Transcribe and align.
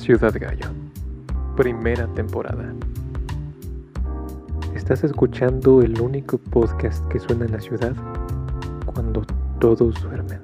Ciudad 0.00 0.34
Gallo, 0.40 0.70
primera 1.58 2.06
temporada. 2.14 2.72
Estás 4.74 5.04
escuchando 5.04 5.82
el 5.82 6.00
único 6.00 6.38
podcast 6.38 7.06
que 7.08 7.20
suena 7.20 7.44
en 7.44 7.52
la 7.52 7.60
ciudad 7.60 7.94
cuando 8.86 9.26
todos 9.60 10.00
duermen. 10.00 10.40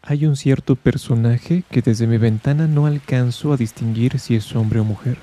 Hay 0.00 0.24
un 0.24 0.36
cierto 0.36 0.74
personaje 0.74 1.64
que 1.70 1.82
desde 1.82 2.06
mi 2.06 2.16
ventana 2.16 2.66
no 2.66 2.86
alcanzo 2.86 3.52
a 3.52 3.58
distinguir 3.58 4.18
si 4.18 4.36
es 4.36 4.56
hombre 4.56 4.80
o 4.80 4.84
mujer. 4.84 5.18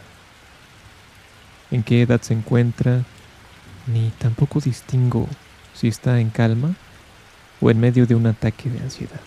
En 1.72 1.82
qué 1.82 2.04
edad 2.04 2.22
se 2.22 2.36
encuentra, 2.36 3.04
ni 3.88 4.12
tampoco 4.18 4.60
distingo 4.60 5.28
si 5.74 5.88
está 5.88 6.20
en 6.20 6.30
calma 6.30 6.76
o 7.62 7.70
en 7.70 7.80
medio 7.80 8.06
de 8.06 8.16
un 8.16 8.28
ataque 8.28 8.70
de 8.70 8.80
ansiedad. 8.80 9.22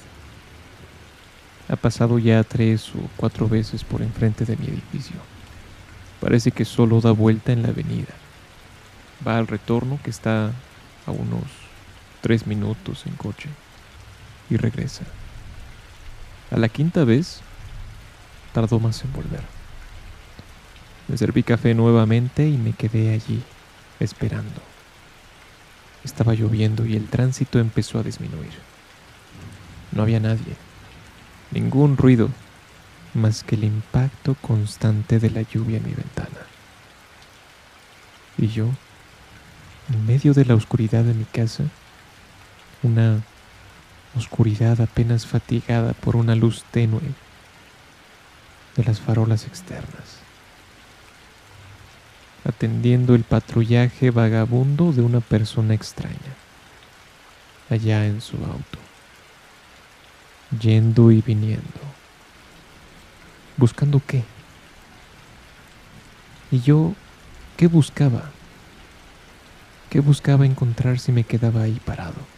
Ha 1.68 1.76
pasado 1.76 2.18
ya 2.18 2.44
tres 2.44 2.90
o 2.94 3.08
cuatro 3.16 3.48
veces 3.48 3.82
por 3.82 4.02
enfrente 4.02 4.44
de 4.44 4.56
mi 4.56 4.66
edificio. 4.66 5.16
Parece 6.20 6.50
que 6.50 6.64
solo 6.64 7.00
da 7.00 7.10
vuelta 7.10 7.52
en 7.52 7.62
la 7.62 7.68
avenida. 7.68 8.14
Va 9.26 9.38
al 9.38 9.46
retorno 9.46 9.98
que 10.02 10.10
está 10.10 10.52
a 11.06 11.10
unos 11.10 11.44
tres 12.20 12.46
minutos 12.46 13.04
en 13.06 13.14
coche 13.14 13.48
y 14.48 14.56
regresa. 14.56 15.04
A 16.50 16.56
la 16.56 16.68
quinta 16.68 17.04
vez 17.04 17.40
tardó 18.52 18.78
más 18.78 19.02
en 19.04 19.12
volver. 19.12 19.42
Me 21.08 21.16
serví 21.16 21.42
café 21.42 21.74
nuevamente 21.74 22.48
y 22.48 22.56
me 22.56 22.72
quedé 22.72 23.12
allí 23.12 23.42
esperando. 24.00 24.60
Estaba 26.04 26.34
lloviendo 26.34 26.86
y 26.86 26.96
el 26.96 27.08
tránsito 27.08 27.58
empezó 27.58 27.98
a 27.98 28.02
disminuir. 28.02 28.52
No 29.92 30.02
había 30.02 30.20
nadie, 30.20 30.56
ningún 31.50 31.96
ruido, 31.96 32.30
más 33.14 33.42
que 33.42 33.54
el 33.54 33.64
impacto 33.64 34.34
constante 34.40 35.18
de 35.18 35.30
la 35.30 35.42
lluvia 35.42 35.78
en 35.78 35.84
mi 35.84 35.94
ventana. 35.94 36.46
Y 38.38 38.48
yo, 38.48 38.68
en 39.92 40.06
medio 40.06 40.34
de 40.34 40.44
la 40.44 40.54
oscuridad 40.54 41.04
de 41.04 41.14
mi 41.14 41.24
casa, 41.24 41.64
una 42.82 43.22
oscuridad 44.16 44.80
apenas 44.80 45.26
fatigada 45.26 45.92
por 45.94 46.16
una 46.16 46.34
luz 46.34 46.64
tenue 46.70 47.00
de 48.76 48.84
las 48.84 49.00
farolas 49.00 49.46
externas 49.46 50.25
atendiendo 52.46 53.14
el 53.14 53.24
patrullaje 53.24 54.10
vagabundo 54.10 54.92
de 54.92 55.02
una 55.02 55.20
persona 55.20 55.74
extraña, 55.74 56.36
allá 57.68 58.06
en 58.06 58.20
su 58.20 58.36
auto, 58.36 58.78
yendo 60.60 61.10
y 61.10 61.22
viniendo, 61.22 61.80
buscando 63.56 64.00
qué. 64.06 64.22
Y 66.52 66.60
yo, 66.60 66.94
¿qué 67.56 67.66
buscaba? 67.66 68.30
¿Qué 69.90 70.00
buscaba 70.00 70.46
encontrar 70.46 71.00
si 71.00 71.10
me 71.10 71.24
quedaba 71.24 71.62
ahí 71.62 71.80
parado? 71.84 72.36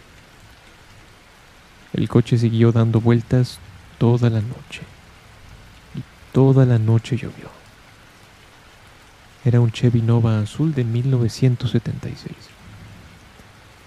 El 1.93 2.09
coche 2.09 2.39
siguió 2.39 2.73
dando 2.73 3.01
vueltas 3.01 3.59
toda 3.99 4.31
la 4.31 4.41
noche. 4.41 4.83
Y 5.95 6.03
toda 6.33 6.65
la 6.65 6.79
noche 6.79 7.17
llovió. 7.17 7.58
Era 9.45 9.61
un 9.61 9.71
Chevy 9.71 10.03
Nova 10.03 10.41
azul 10.41 10.75
de 10.75 10.85
1976. 10.85 12.35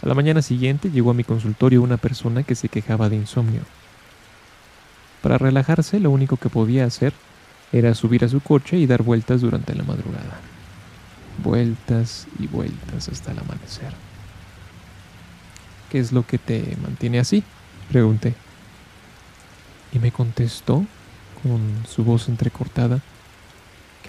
A 0.01 0.07
la 0.07 0.13
mañana 0.15 0.41
siguiente 0.41 0.89
llegó 0.89 1.11
a 1.11 1.13
mi 1.13 1.23
consultorio 1.23 1.81
una 1.81 1.97
persona 1.97 2.43
que 2.43 2.55
se 2.55 2.69
quejaba 2.69 3.09
de 3.09 3.17
insomnio. 3.17 3.61
Para 5.21 5.37
relajarse, 5.37 5.99
lo 5.99 6.09
único 6.09 6.37
que 6.37 6.49
podía 6.49 6.85
hacer 6.85 7.13
era 7.71 7.93
subir 7.93 8.25
a 8.25 8.29
su 8.29 8.41
coche 8.41 8.77
y 8.77 8.87
dar 8.87 9.03
vueltas 9.03 9.41
durante 9.41 9.75
la 9.75 9.83
madrugada. 9.83 10.39
Vueltas 11.43 12.27
y 12.39 12.47
vueltas 12.47 13.09
hasta 13.09 13.31
el 13.31 13.39
amanecer. 13.39 13.93
¿Qué 15.91 15.99
es 15.99 16.11
lo 16.11 16.25
que 16.25 16.37
te 16.37 16.75
mantiene 16.81 17.19
así? 17.19 17.43
Pregunté. 17.89 18.33
Y 19.93 19.99
me 19.99 20.11
contestó, 20.11 20.85
con 21.43 21.59
su 21.87 22.03
voz 22.03 22.29
entrecortada, 22.29 23.01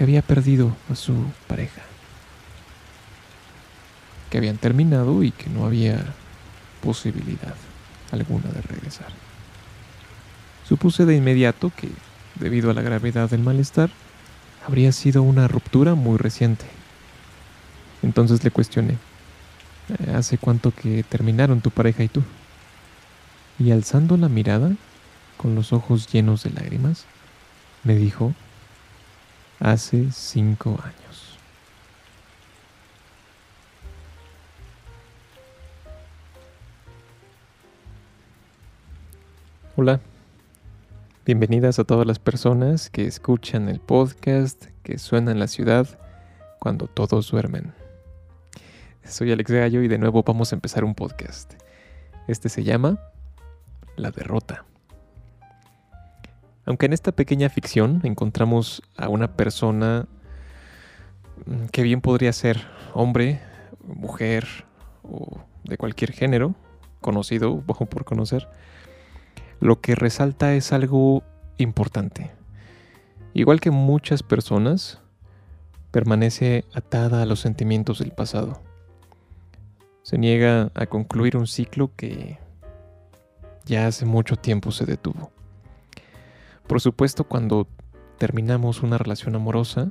que 0.03 0.05
había 0.05 0.23
perdido 0.23 0.77
a 0.91 0.97
su 0.97 1.15
pareja, 1.47 1.81
que 4.31 4.39
habían 4.39 4.57
terminado 4.57 5.23
y 5.23 5.31
que 5.31 5.49
no 5.49 5.65
había 5.65 6.05
posibilidad 6.83 7.55
alguna 8.11 8.51
de 8.51 8.63
regresar. 8.63 9.07
Supuse 10.69 11.07
de 11.07 11.15
inmediato 11.15 11.71
que, 11.77 11.89
debido 12.35 12.73
a 12.73 12.75
la 12.75 12.83
gravedad 12.83 13.31
del 13.31 13.43
malestar, 13.43 13.91
habría 14.67 14.91
sido 14.91 15.23
una 15.23 15.47
ruptura 15.47 15.95
muy 15.95 16.19
reciente. 16.19 16.65
Entonces 18.03 18.43
le 18.43 18.51
cuestioné, 18.51 18.95
eh, 19.89 20.15
¿hace 20.17 20.37
cuánto 20.37 20.73
que 20.73 21.05
terminaron 21.05 21.61
tu 21.61 21.71
pareja 21.71 22.03
y 22.03 22.09
tú? 22.09 22.25
Y 23.57 23.71
alzando 23.71 24.17
la 24.17 24.29
mirada, 24.29 24.73
con 25.37 25.55
los 25.55 25.73
ojos 25.73 26.09
llenos 26.13 26.43
de 26.43 26.51
lágrimas, 26.51 27.05
me 27.85 27.95
dijo, 27.95 28.35
hace 29.63 30.11
cinco 30.11 30.71
años. 30.83 31.39
Hola, 39.77 40.01
bienvenidas 41.25 41.79
a 41.79 41.85
todas 41.85 42.07
las 42.07 42.19
personas 42.19 42.91
que 42.91 43.07
escuchan 43.07 43.69
el 43.69 43.79
podcast 43.79 44.67
que 44.83 44.99
suena 44.99 45.31
en 45.31 45.39
la 45.39 45.47
ciudad 45.47 45.87
cuando 46.59 46.89
todos 46.89 47.31
duermen. 47.31 47.73
Soy 49.05 49.31
Alex 49.31 49.51
Gallo 49.51 49.83
y 49.83 49.89
de 49.89 49.99
nuevo 49.99 50.25
vamos 50.25 50.53
a 50.53 50.57
empezar 50.57 50.83
un 50.85 50.95
podcast. 50.95 51.55
Este 52.27 52.49
se 52.49 52.65
llama 52.65 52.99
La 53.97 54.11
Derrota. 54.11 54.65
Aunque 56.65 56.87
en 56.87 56.93
esta 56.93 57.13
pequeña 57.13 57.49
ficción 57.49 58.01
encontramos 58.05 58.83
a 58.97 59.09
una 59.09 59.37
persona 59.37 60.07
mm, 61.47 61.67
que 61.67 61.83
bien 61.83 62.01
podría 62.01 62.33
ser 62.33 62.67
hombre, 62.95 63.41
mujer 63.85 64.47
o 65.03 65.41
de 65.65 65.77
cualquier 65.77 66.13
género, 66.13 66.55
conocido 67.01 67.53
o 67.67 67.87
por 67.87 68.05
conocer, 68.05 68.49
lo 69.61 69.81
que 69.81 69.95
resalta 69.95 70.55
es 70.55 70.73
algo 70.73 71.23
importante. 71.59 72.31
Igual 73.35 73.61
que 73.61 73.71
muchas 73.71 74.23
personas, 74.23 75.01
permanece 75.91 76.65
atada 76.75 77.23
a 77.23 77.27
los 77.27 77.41
sentimientos 77.41 77.99
del 77.99 78.11
pasado. 78.11 78.61
Se 80.03 80.19
niega 80.19 80.73
a 80.75 80.87
concluir 80.87 81.37
un 81.37 81.47
ciclo 81.47 81.93
que 81.97 82.39
ya 83.65 83.87
hace 83.87 84.05
mucho 84.05 84.37
tiempo 84.37 84.73
se 84.73 84.85
detuvo. 84.85 85.31
Por 86.67 86.81
supuesto, 86.81 87.25
cuando 87.25 87.69
terminamos 88.19 88.83
una 88.83 88.99
relación 88.99 89.35
amorosa, 89.35 89.91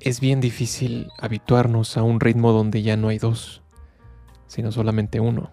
es 0.00 0.20
bien 0.20 0.40
difícil 0.40 1.08
habituarnos 1.18 1.96
a 1.96 2.02
un 2.02 2.18
ritmo 2.18 2.52
donde 2.52 2.82
ya 2.82 2.96
no 2.96 3.08
hay 3.08 3.18
dos, 3.18 3.62
sino 4.48 4.72
solamente 4.72 5.20
uno. 5.20 5.50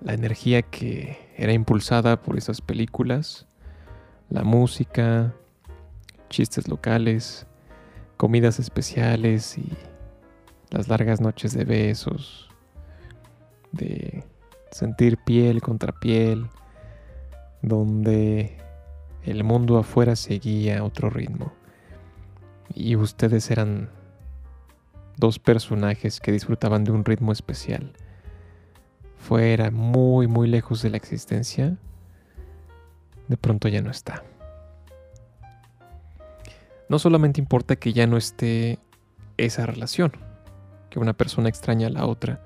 La 0.00 0.14
energía 0.14 0.62
que 0.62 1.32
era 1.36 1.52
impulsada 1.52 2.20
por 2.20 2.36
esas 2.36 2.60
películas, 2.60 3.46
la 4.28 4.42
música, 4.42 5.32
chistes 6.28 6.66
locales, 6.66 7.46
comidas 8.16 8.58
especiales 8.58 9.56
y 9.56 9.72
las 10.70 10.88
largas 10.88 11.20
noches 11.20 11.54
de 11.54 11.64
besos, 11.64 12.50
de 13.70 14.24
sentir 14.72 15.16
piel 15.18 15.62
contra 15.62 15.92
piel, 15.92 16.48
donde 17.68 18.58
el 19.24 19.42
mundo 19.42 19.78
afuera 19.78 20.16
seguía 20.16 20.84
otro 20.84 21.10
ritmo. 21.10 21.52
Y 22.74 22.96
ustedes 22.96 23.50
eran 23.50 23.90
dos 25.16 25.38
personajes 25.38 26.20
que 26.20 26.32
disfrutaban 26.32 26.84
de 26.84 26.92
un 26.92 27.04
ritmo 27.04 27.32
especial. 27.32 27.92
Fuera, 29.18 29.70
muy, 29.70 30.26
muy 30.26 30.48
lejos 30.48 30.82
de 30.82 30.90
la 30.90 30.98
existencia, 30.98 31.78
de 33.28 33.36
pronto 33.36 33.68
ya 33.68 33.80
no 33.80 33.90
está. 33.90 34.22
No 36.90 36.98
solamente 36.98 37.40
importa 37.40 37.76
que 37.76 37.94
ya 37.94 38.06
no 38.06 38.18
esté 38.18 38.78
esa 39.38 39.64
relación, 39.64 40.12
que 40.90 40.98
una 40.98 41.14
persona 41.14 41.48
extraña 41.48 41.86
a 41.86 41.90
la 41.90 42.04
otra, 42.04 42.44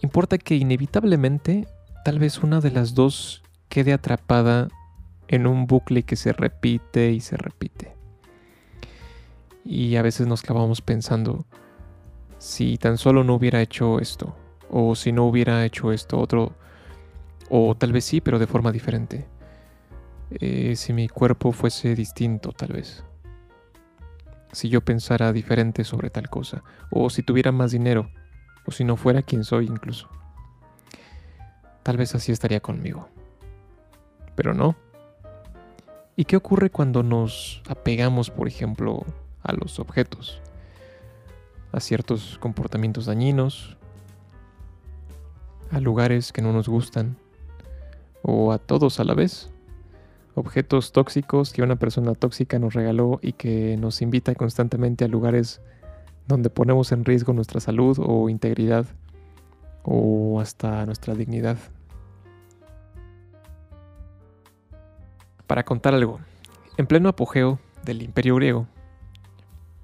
importa 0.00 0.38
que 0.38 0.54
inevitablemente 0.54 1.66
tal 2.04 2.20
vez 2.20 2.38
una 2.38 2.60
de 2.60 2.70
las 2.70 2.94
dos 2.94 3.42
quede 3.68 3.92
atrapada 3.92 4.68
en 5.28 5.46
un 5.46 5.66
bucle 5.66 6.02
que 6.02 6.16
se 6.16 6.32
repite 6.32 7.12
y 7.12 7.20
se 7.20 7.36
repite. 7.36 7.94
Y 9.64 9.96
a 9.96 10.02
veces 10.02 10.26
nos 10.26 10.42
clavamos 10.42 10.80
pensando, 10.80 11.44
si 12.38 12.78
tan 12.78 12.96
solo 12.96 13.24
no 13.24 13.34
hubiera 13.34 13.60
hecho 13.60 14.00
esto, 14.00 14.34
o 14.70 14.94
si 14.94 15.12
no 15.12 15.26
hubiera 15.26 15.64
hecho 15.64 15.92
esto 15.92 16.18
otro, 16.18 16.54
o 17.50 17.74
tal 17.74 17.92
vez 17.92 18.04
sí, 18.04 18.20
pero 18.20 18.38
de 18.38 18.46
forma 18.46 18.72
diferente. 18.72 19.26
Eh, 20.30 20.74
si 20.76 20.92
mi 20.92 21.08
cuerpo 21.08 21.52
fuese 21.52 21.94
distinto, 21.94 22.52
tal 22.52 22.72
vez. 22.72 23.04
Si 24.52 24.68
yo 24.68 24.80
pensara 24.80 25.32
diferente 25.32 25.84
sobre 25.84 26.10
tal 26.10 26.30
cosa, 26.30 26.62
o 26.90 27.10
si 27.10 27.22
tuviera 27.22 27.52
más 27.52 27.70
dinero, 27.70 28.10
o 28.66 28.70
si 28.70 28.84
no 28.84 28.96
fuera 28.96 29.22
quien 29.22 29.44
soy 29.44 29.66
incluso. 29.66 30.08
Tal 31.82 31.96
vez 31.96 32.14
así 32.14 32.32
estaría 32.32 32.60
conmigo. 32.60 33.08
Pero 34.38 34.54
no. 34.54 34.76
¿Y 36.14 36.24
qué 36.26 36.36
ocurre 36.36 36.70
cuando 36.70 37.02
nos 37.02 37.60
apegamos, 37.68 38.30
por 38.30 38.46
ejemplo, 38.46 39.04
a 39.42 39.52
los 39.52 39.80
objetos? 39.80 40.40
A 41.72 41.80
ciertos 41.80 42.38
comportamientos 42.38 43.06
dañinos, 43.06 43.76
a 45.72 45.80
lugares 45.80 46.32
que 46.32 46.40
no 46.40 46.52
nos 46.52 46.68
gustan, 46.68 47.16
o 48.22 48.52
a 48.52 48.58
todos 48.58 49.00
a 49.00 49.04
la 49.04 49.14
vez. 49.14 49.50
Objetos 50.36 50.92
tóxicos 50.92 51.52
que 51.52 51.62
una 51.62 51.74
persona 51.74 52.14
tóxica 52.14 52.60
nos 52.60 52.74
regaló 52.74 53.18
y 53.20 53.32
que 53.32 53.76
nos 53.76 54.02
invita 54.02 54.36
constantemente 54.36 55.04
a 55.04 55.08
lugares 55.08 55.60
donde 56.28 56.48
ponemos 56.48 56.92
en 56.92 57.04
riesgo 57.04 57.32
nuestra 57.32 57.58
salud 57.58 57.98
o 58.00 58.28
integridad 58.28 58.86
o 59.82 60.40
hasta 60.40 60.86
nuestra 60.86 61.16
dignidad. 61.16 61.58
Para 65.48 65.64
contar 65.64 65.94
algo, 65.94 66.20
en 66.76 66.86
pleno 66.86 67.08
apogeo 67.08 67.58
del 67.82 68.02
imperio 68.02 68.36
griego, 68.36 68.66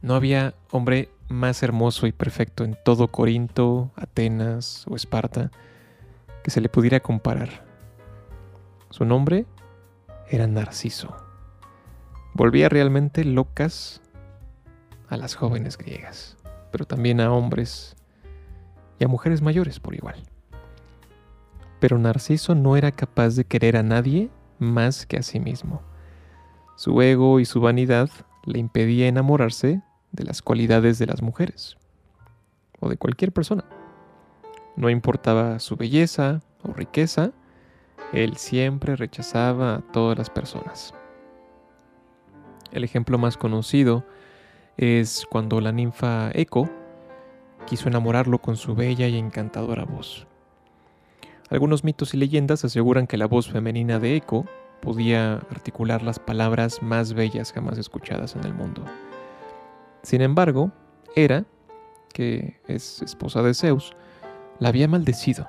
no 0.03 0.15
había 0.15 0.53
hombre 0.71 1.09
más 1.29 1.63
hermoso 1.63 2.07
y 2.07 2.13
perfecto 2.13 2.65
en 2.65 2.77
todo 2.85 3.09
Corinto, 3.09 3.91
Atenas 3.97 4.85
o 4.89 4.95
Esparta 4.95 5.51
que 6.43 6.51
se 6.51 6.61
le 6.61 6.69
pudiera 6.69 7.01
comparar. 7.01 7.65
Su 8.91 9.07
nombre 9.07 9.47
era 10.29 10.47
Narciso. 10.47 11.17
Volvía 12.35 12.69
realmente 12.69 13.25
locas 13.25 14.03
a 15.09 15.17
las 15.17 15.35
jóvenes 15.35 15.79
griegas, 15.79 16.37
pero 16.73 16.85
también 16.85 17.23
a 17.23 17.33
hombres 17.33 17.97
y 18.99 19.05
a 19.05 19.09
mujeres 19.09 19.41
mayores 19.41 19.81
por 19.81 19.95
igual. 19.95 20.23
Pero 21.81 21.97
Narciso 21.97 22.55
no 22.55 22.77
era 22.77 22.93
capaz 22.93 23.31
de 23.31 23.47
querer 23.47 23.79
a 23.79 23.83
nadie 23.83 24.29
más 24.59 25.07
que 25.07 25.17
a 25.17 25.23
sí 25.23 25.41
mismo. 25.41 25.83
Su 26.77 27.01
ego 27.03 27.41
y 27.41 27.45
su 27.45 27.61
vanidad 27.61 28.11
le 28.45 28.59
impedía 28.59 29.07
enamorarse 29.07 29.83
de 30.13 30.25
las 30.25 30.43
cualidades 30.43 30.99
de 30.99 31.07
las 31.07 31.23
mujeres 31.23 31.77
o 32.81 32.89
de 32.89 32.97
cualquier 32.97 33.33
persona. 33.33 33.65
No 34.77 34.91
importaba 34.91 35.59
su 35.61 35.77
belleza 35.77 36.41
o 36.63 36.73
riqueza, 36.73 37.33
él 38.13 38.37
siempre 38.37 38.97
rechazaba 38.97 39.77
a 39.77 39.81
todas 39.81 40.19
las 40.19 40.31
personas. 40.31 40.95
El 42.73 42.85
ejemplo 42.85 43.19
más 43.19 43.37
conocido 43.37 44.05
es 44.77 45.27
cuando 45.31 45.61
la 45.61 45.73
ninfa 45.73 46.31
Eco 46.33 46.69
quiso 47.67 47.89
enamorarlo 47.89 48.41
con 48.41 48.57
su 48.57 48.75
bella 48.75 49.07
y 49.07 49.17
encantadora 49.17 49.85
voz. 49.85 50.27
Algunos 51.55 51.85
mitos 51.85 52.13
y 52.15 52.17
leyendas 52.17 52.65
aseguran 52.65 53.07
que 53.07 53.17
la 53.17 53.29
voz 53.29 53.49
femenina 53.49 54.01
de 54.01 54.17
Eco 54.17 54.45
podía 54.81 55.35
articular 55.35 56.03
las 56.03 56.19
palabras 56.19 56.83
más 56.83 57.13
bellas 57.15 57.53
jamás 57.53 57.79
escuchadas 57.79 58.35
en 58.35 58.43
el 58.43 58.53
mundo. 58.53 58.85
Sin 60.03 60.21
embargo, 60.21 60.73
Hera, 61.15 61.45
que 62.13 62.61
es 62.67 63.03
esposa 63.03 63.41
de 63.43 63.55
Zeus, 63.55 63.93
la 64.59 64.71
había 64.71 64.89
maldecido. 64.89 65.47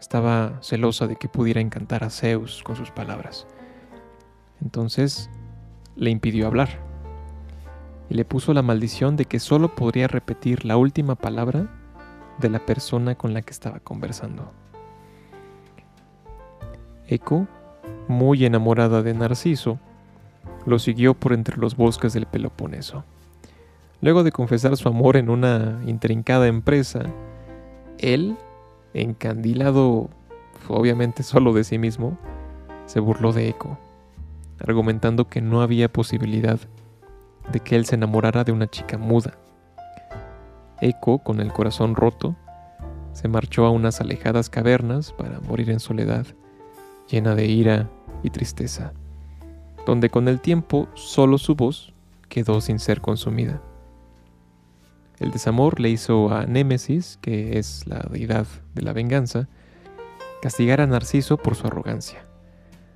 Estaba 0.00 0.56
celosa 0.62 1.06
de 1.06 1.16
que 1.16 1.28
pudiera 1.28 1.60
encantar 1.60 2.02
a 2.02 2.08
Zeus 2.08 2.62
con 2.62 2.74
sus 2.74 2.90
palabras. 2.90 3.46
Entonces 4.62 5.28
le 5.94 6.08
impidió 6.08 6.46
hablar 6.46 6.70
y 8.08 8.14
le 8.14 8.24
puso 8.24 8.54
la 8.54 8.62
maldición 8.62 9.16
de 9.16 9.26
que 9.26 9.40
solo 9.40 9.74
podría 9.74 10.08
repetir 10.08 10.64
la 10.64 10.78
última 10.78 11.16
palabra 11.16 11.68
de 12.38 12.48
la 12.48 12.64
persona 12.64 13.14
con 13.14 13.34
la 13.34 13.42
que 13.42 13.52
estaba 13.52 13.78
conversando. 13.80 14.54
Eco, 17.08 17.46
muy 18.08 18.44
enamorada 18.44 19.02
de 19.02 19.14
Narciso, 19.14 19.78
lo 20.64 20.78
siguió 20.78 21.14
por 21.14 21.32
entre 21.32 21.56
los 21.56 21.76
bosques 21.76 22.12
del 22.12 22.26
Peloponeso. 22.26 23.04
Luego 24.00 24.24
de 24.24 24.32
confesar 24.32 24.76
su 24.76 24.88
amor 24.88 25.16
en 25.16 25.30
una 25.30 25.80
intrincada 25.86 26.46
empresa, 26.48 27.04
él, 27.98 28.36
encandilado 28.94 30.10
obviamente 30.68 31.22
solo 31.22 31.52
de 31.52 31.64
sí 31.64 31.78
mismo, 31.78 32.18
se 32.86 33.00
burló 33.00 33.32
de 33.32 33.48
Eco, 33.48 33.78
argumentando 34.60 35.28
que 35.28 35.40
no 35.40 35.62
había 35.62 35.92
posibilidad 35.92 36.58
de 37.52 37.60
que 37.60 37.76
él 37.76 37.86
se 37.86 37.94
enamorara 37.94 38.44
de 38.44 38.52
una 38.52 38.66
chica 38.66 38.98
muda. 38.98 39.34
Eco, 40.80 41.18
con 41.18 41.40
el 41.40 41.52
corazón 41.52 41.94
roto, 41.94 42.36
se 43.12 43.28
marchó 43.28 43.64
a 43.64 43.70
unas 43.70 44.00
alejadas 44.00 44.50
cavernas 44.50 45.12
para 45.12 45.40
morir 45.40 45.70
en 45.70 45.80
soledad, 45.80 46.26
llena 47.08 47.34
de 47.34 47.46
ira 47.46 47.88
y 48.22 48.30
tristeza, 48.30 48.92
donde 49.86 50.10
con 50.10 50.28
el 50.28 50.40
tiempo 50.40 50.88
solo 50.94 51.38
su 51.38 51.54
voz 51.54 51.94
quedó 52.28 52.60
sin 52.60 52.78
ser 52.78 53.00
consumida. 53.00 53.60
El 55.18 55.30
desamor 55.30 55.80
le 55.80 55.88
hizo 55.88 56.30
a 56.30 56.44
Némesis, 56.44 57.18
que 57.22 57.58
es 57.58 57.86
la 57.86 58.00
deidad 58.10 58.46
de 58.74 58.82
la 58.82 58.92
venganza, 58.92 59.48
castigar 60.42 60.80
a 60.80 60.86
Narciso 60.86 61.38
por 61.38 61.54
su 61.54 61.66
arrogancia. 61.66 62.26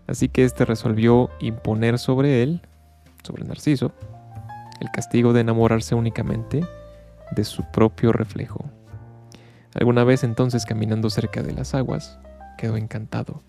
Así 0.07 0.29
que 0.29 0.45
éste 0.45 0.65
resolvió 0.65 1.31
imponer 1.41 1.99
sobre 1.99 2.43
él, 2.43 2.61
sobre 3.23 3.45
Narciso, 3.45 3.93
el 4.81 4.91
castigo 4.91 5.33
de 5.33 5.41
enamorarse 5.41 5.95
únicamente 5.95 6.67
de 7.31 7.45
su 7.45 7.65
propio 7.71 8.13
reflejo. 8.13 8.65
Alguna 9.75 10.05
vez 10.05 10.25
entonces 10.25 10.67
caminando 10.67 11.11
cerca 11.11 11.43
de 11.43 11.53
las 11.53 11.75
aguas, 11.75 12.19
quedó 12.59 12.77
encantado, 12.77 13.43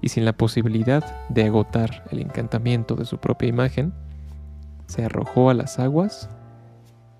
y 0.00 0.08
sin 0.08 0.24
la 0.24 0.32
posibilidad 0.32 1.04
de 1.28 1.44
agotar 1.44 2.04
el 2.10 2.20
encantamiento 2.20 2.94
de 2.94 3.04
su 3.04 3.18
propia 3.18 3.48
imagen, 3.48 3.92
se 4.86 5.04
arrojó 5.04 5.50
a 5.50 5.54
las 5.54 5.78
aguas 5.78 6.28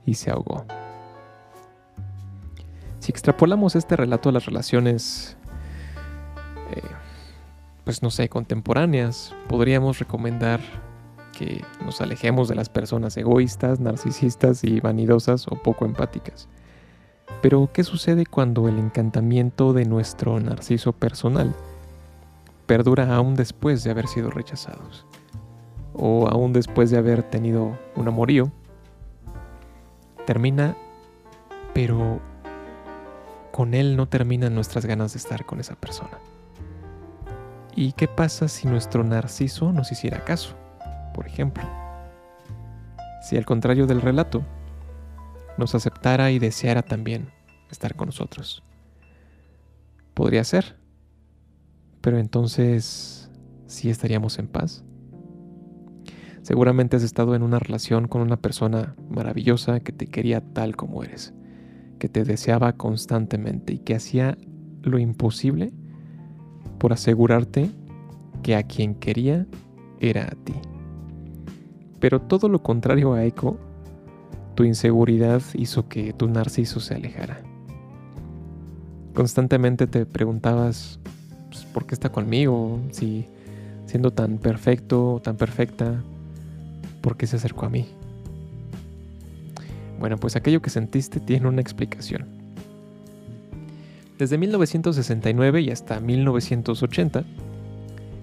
y 0.06 0.14
se 0.14 0.30
ahogó. 0.30 0.64
Si 3.00 3.10
extrapolamos 3.10 3.76
este 3.76 3.96
relato 3.96 4.28
a 4.28 4.32
las 4.32 4.46
relaciones, 4.46 5.36
eh, 6.74 6.82
pues 7.84 8.02
no 8.02 8.10
sé, 8.10 8.28
contemporáneas, 8.28 9.34
podríamos 9.48 9.98
recomendar 9.98 10.60
que 11.32 11.62
nos 11.84 12.00
alejemos 12.00 12.48
de 12.48 12.54
las 12.54 12.68
personas 12.68 13.16
egoístas, 13.16 13.80
narcisistas 13.80 14.64
y 14.64 14.80
vanidosas 14.80 15.46
o 15.48 15.62
poco 15.62 15.84
empáticas. 15.84 16.48
Pero, 17.42 17.70
¿qué 17.72 17.84
sucede 17.84 18.26
cuando 18.26 18.68
el 18.68 18.78
encantamiento 18.78 19.72
de 19.72 19.84
nuestro 19.84 20.40
narciso 20.40 20.92
personal 20.92 21.54
perdura 22.68 23.16
aún 23.16 23.34
después 23.34 23.82
de 23.82 23.90
haber 23.90 24.06
sido 24.06 24.30
rechazados? 24.30 25.04
O 25.92 26.28
aún 26.28 26.52
después 26.52 26.92
de 26.92 26.98
haber 26.98 27.24
tenido 27.24 27.76
un 27.96 28.06
amorío. 28.06 28.52
Termina, 30.24 30.76
pero 31.74 32.20
con 33.50 33.74
él 33.74 33.96
no 33.96 34.06
terminan 34.06 34.54
nuestras 34.54 34.86
ganas 34.86 35.14
de 35.14 35.18
estar 35.18 35.44
con 35.44 35.58
esa 35.58 35.74
persona. 35.74 36.18
¿Y 37.74 37.90
qué 37.92 38.06
pasa 38.06 38.46
si 38.46 38.68
nuestro 38.68 39.02
narciso 39.02 39.72
nos 39.72 39.90
hiciera 39.90 40.24
caso? 40.24 40.54
por 41.18 41.26
ejemplo. 41.26 41.64
Si 43.20 43.36
al 43.36 43.44
contrario 43.44 43.88
del 43.88 44.00
relato, 44.00 44.44
nos 45.56 45.74
aceptara 45.74 46.30
y 46.30 46.38
deseara 46.38 46.82
también 46.82 47.32
estar 47.72 47.96
con 47.96 48.06
nosotros. 48.06 48.62
Podría 50.14 50.44
ser, 50.44 50.76
pero 52.00 52.18
entonces, 52.18 53.30
¿sí 53.66 53.90
estaríamos 53.90 54.38
en 54.38 54.48
paz? 54.48 54.84
Seguramente 56.42 56.96
has 56.96 57.02
estado 57.02 57.34
en 57.34 57.42
una 57.42 57.58
relación 57.58 58.08
con 58.08 58.22
una 58.22 58.36
persona 58.36 58.94
maravillosa 59.10 59.80
que 59.80 59.92
te 59.92 60.06
quería 60.06 60.40
tal 60.40 60.76
como 60.76 61.02
eres, 61.02 61.34
que 61.98 62.08
te 62.08 62.24
deseaba 62.24 62.72
constantemente 62.74 63.74
y 63.74 63.78
que 63.78 63.94
hacía 63.94 64.38
lo 64.82 64.98
imposible 64.98 65.72
por 66.78 66.92
asegurarte 66.92 67.70
que 68.42 68.56
a 68.56 68.62
quien 68.62 68.94
quería 68.94 69.46
era 70.00 70.24
a 70.24 70.44
ti. 70.44 70.54
Pero 72.00 72.20
todo 72.20 72.48
lo 72.48 72.62
contrario 72.62 73.12
a 73.12 73.24
Eco, 73.24 73.58
tu 74.54 74.64
inseguridad 74.64 75.42
hizo 75.54 75.88
que 75.88 76.12
tu 76.12 76.28
narciso 76.28 76.80
se 76.80 76.94
alejara. 76.94 77.42
Constantemente 79.14 79.86
te 79.86 80.06
preguntabas, 80.06 81.00
pues, 81.48 81.64
¿por 81.64 81.86
qué 81.86 81.94
está 81.94 82.10
conmigo? 82.10 82.80
Si 82.92 83.26
siendo 83.86 84.12
tan 84.12 84.38
perfecto, 84.38 85.20
tan 85.24 85.36
perfecta, 85.36 86.02
¿por 87.00 87.16
qué 87.16 87.26
se 87.26 87.36
acercó 87.36 87.66
a 87.66 87.70
mí? 87.70 87.86
Bueno, 89.98 90.18
pues 90.18 90.36
aquello 90.36 90.62
que 90.62 90.70
sentiste 90.70 91.20
tiene 91.20 91.48
una 91.48 91.60
explicación. 91.60 92.26
Desde 94.18 94.36
1969 94.36 95.62
y 95.62 95.70
hasta 95.70 96.00
1980, 96.00 97.24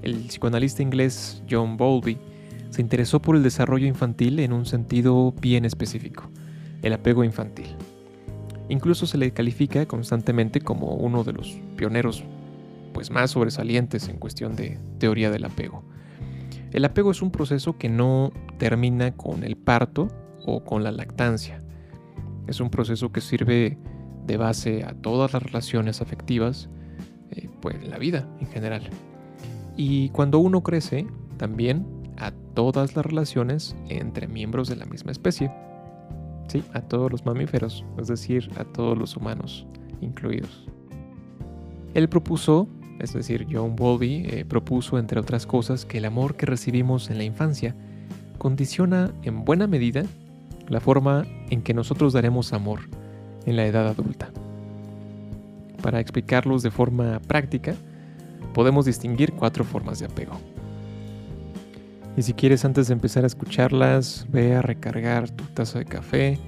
el 0.04 0.16
psicoanalista 0.28 0.84
inglés 0.84 1.42
John 1.50 1.78
Bowlby 1.78 2.18
se 2.70 2.82
interesó 2.82 3.22
por 3.22 3.36
el 3.36 3.44
desarrollo 3.44 3.88
infantil 3.88 4.40
en 4.40 4.54
un 4.54 4.66
sentido 4.66 5.34
bien 5.42 5.66
específico, 5.66 6.30
el 6.82 6.94
apego 6.94 7.24
infantil. 7.24 7.68
Incluso 8.70 9.08
se 9.08 9.18
le 9.18 9.32
califica 9.32 9.86
constantemente 9.86 10.62
como 10.62 10.96
uno 10.96 11.24
de 11.24 11.34
los 11.34 11.58
pioneros 11.76 12.24
pues 12.96 13.12
más 13.12 13.32
sobresalientes 13.32 14.08
en 14.08 14.16
cuestión 14.16 14.56
de 14.56 14.80
teoría 15.00 15.30
del 15.30 15.44
apego. 15.44 15.84
El 16.72 16.86
apego 16.86 17.12
es 17.12 17.22
un 17.22 17.30
proceso 17.30 17.78
que 17.78 17.90
no 17.90 18.32
termina 18.58 19.12
con 19.18 19.44
el 19.44 19.58
parto 19.58 20.08
o 20.46 20.64
con 20.64 20.82
la 20.82 20.94
lactancia. 20.94 21.62
Es 22.48 22.62
un 22.62 22.70
proceso 22.70 23.12
que 23.12 23.20
sirve 23.20 23.78
de 24.26 24.38
base 24.38 24.86
a 24.86 24.94
todas 24.94 25.34
las 25.34 25.44
relaciones 25.44 26.02
afectivas, 26.02 26.70
eh, 27.32 27.50
pues 27.60 27.76
en 27.76 27.90
la 27.90 27.98
vida 27.98 28.30
en 28.40 28.48
general. 28.48 28.90
Y 29.76 30.08
cuando 30.10 30.40
uno 30.40 30.64
crece, 30.64 31.06
también 31.36 31.86
a 32.16 32.32
todas 32.54 32.96
las 32.96 33.06
relaciones 33.06 33.76
entre 33.90 34.28
miembros 34.28 34.70
de 34.70 34.78
la 34.78 34.86
misma 34.86 35.12
especie. 35.12 35.52
Sí, 36.48 36.64
a 36.72 36.80
todos 36.80 37.12
los 37.12 37.26
mamíferos, 37.26 37.84
es 38.00 38.08
decir, 38.08 38.50
a 38.58 38.64
todos 38.64 38.98
los 38.98 39.18
humanos 39.18 39.68
incluidos. 40.00 40.66
Él 41.94 42.08
propuso, 42.08 42.70
es 43.06 43.14
decir, 43.14 43.48
John 43.50 43.76
Bowlby 43.76 44.26
eh, 44.26 44.46
propuso, 44.46 44.98
entre 44.98 45.20
otras 45.20 45.46
cosas, 45.46 45.86
que 45.86 46.00
el 46.00 46.06
amor 46.06 46.36
que 46.36 46.46
recibimos 46.46 47.10
en 47.10 47.18
la 47.18 47.24
infancia 47.24 47.76
condiciona 48.38 49.14
en 49.24 49.46
buena 49.46 49.68
medida 49.68 50.04
la 50.68 50.80
forma 50.80 51.26
en 51.50 51.62
que 51.62 51.74
nosotros 51.74 52.14
daremos 52.14 52.52
amor 52.54 52.82
en 53.46 53.56
la 53.56 53.66
edad 53.66 53.88
adulta. 53.88 54.30
Para 55.82 56.00
explicarlos 56.00 56.64
de 56.64 56.72
forma 56.72 57.20
práctica, 57.20 57.76
podemos 58.54 58.86
distinguir 58.86 59.34
cuatro 59.34 59.64
formas 59.64 60.00
de 60.00 60.08
apego. 60.08 60.40
Y 62.18 62.24
si 62.24 62.34
quieres 62.34 62.66
antes 62.66 62.88
de 62.88 62.94
empezar 62.94 63.24
a 63.24 63.28
escucharlas, 63.28 64.26
ve 64.30 64.56
a 64.56 64.62
recargar 64.62 65.30
tu 65.30 65.44
taza 65.44 65.80
de 65.80 65.86
café, 65.86 66.40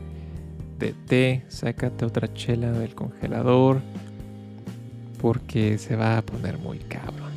de 0.79 0.93
té, 0.93 1.45
sácate 1.49 2.05
otra 2.05 2.33
chela 2.33 2.71
del 2.71 2.95
congelador, 2.95 3.81
porque 5.19 5.77
se 5.77 5.95
va 5.95 6.17
a 6.17 6.21
poner 6.21 6.57
muy 6.57 6.79
cabrón. 6.79 7.31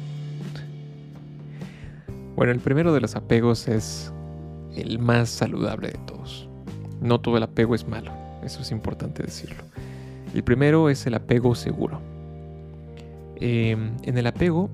Bueno, 2.36 2.52
el 2.52 2.60
primero 2.60 2.94
de 2.94 3.00
los 3.00 3.16
apegos 3.16 3.68
es 3.68 4.12
el 4.74 4.98
más 4.98 5.28
saludable 5.28 5.88
de 5.88 5.98
todos. 6.06 6.48
No 7.00 7.20
todo 7.20 7.36
el 7.36 7.42
apego 7.42 7.74
es 7.74 7.86
malo, 7.86 8.12
eso 8.44 8.62
es 8.62 8.70
importante 8.70 9.22
decirlo. 9.22 9.62
El 10.34 10.44
primero 10.44 10.90
es 10.90 11.06
el 11.06 11.14
apego 11.14 11.54
seguro. 11.54 12.00
Em, 13.36 13.90
en 14.02 14.18
el 14.18 14.26
apego 14.26 14.70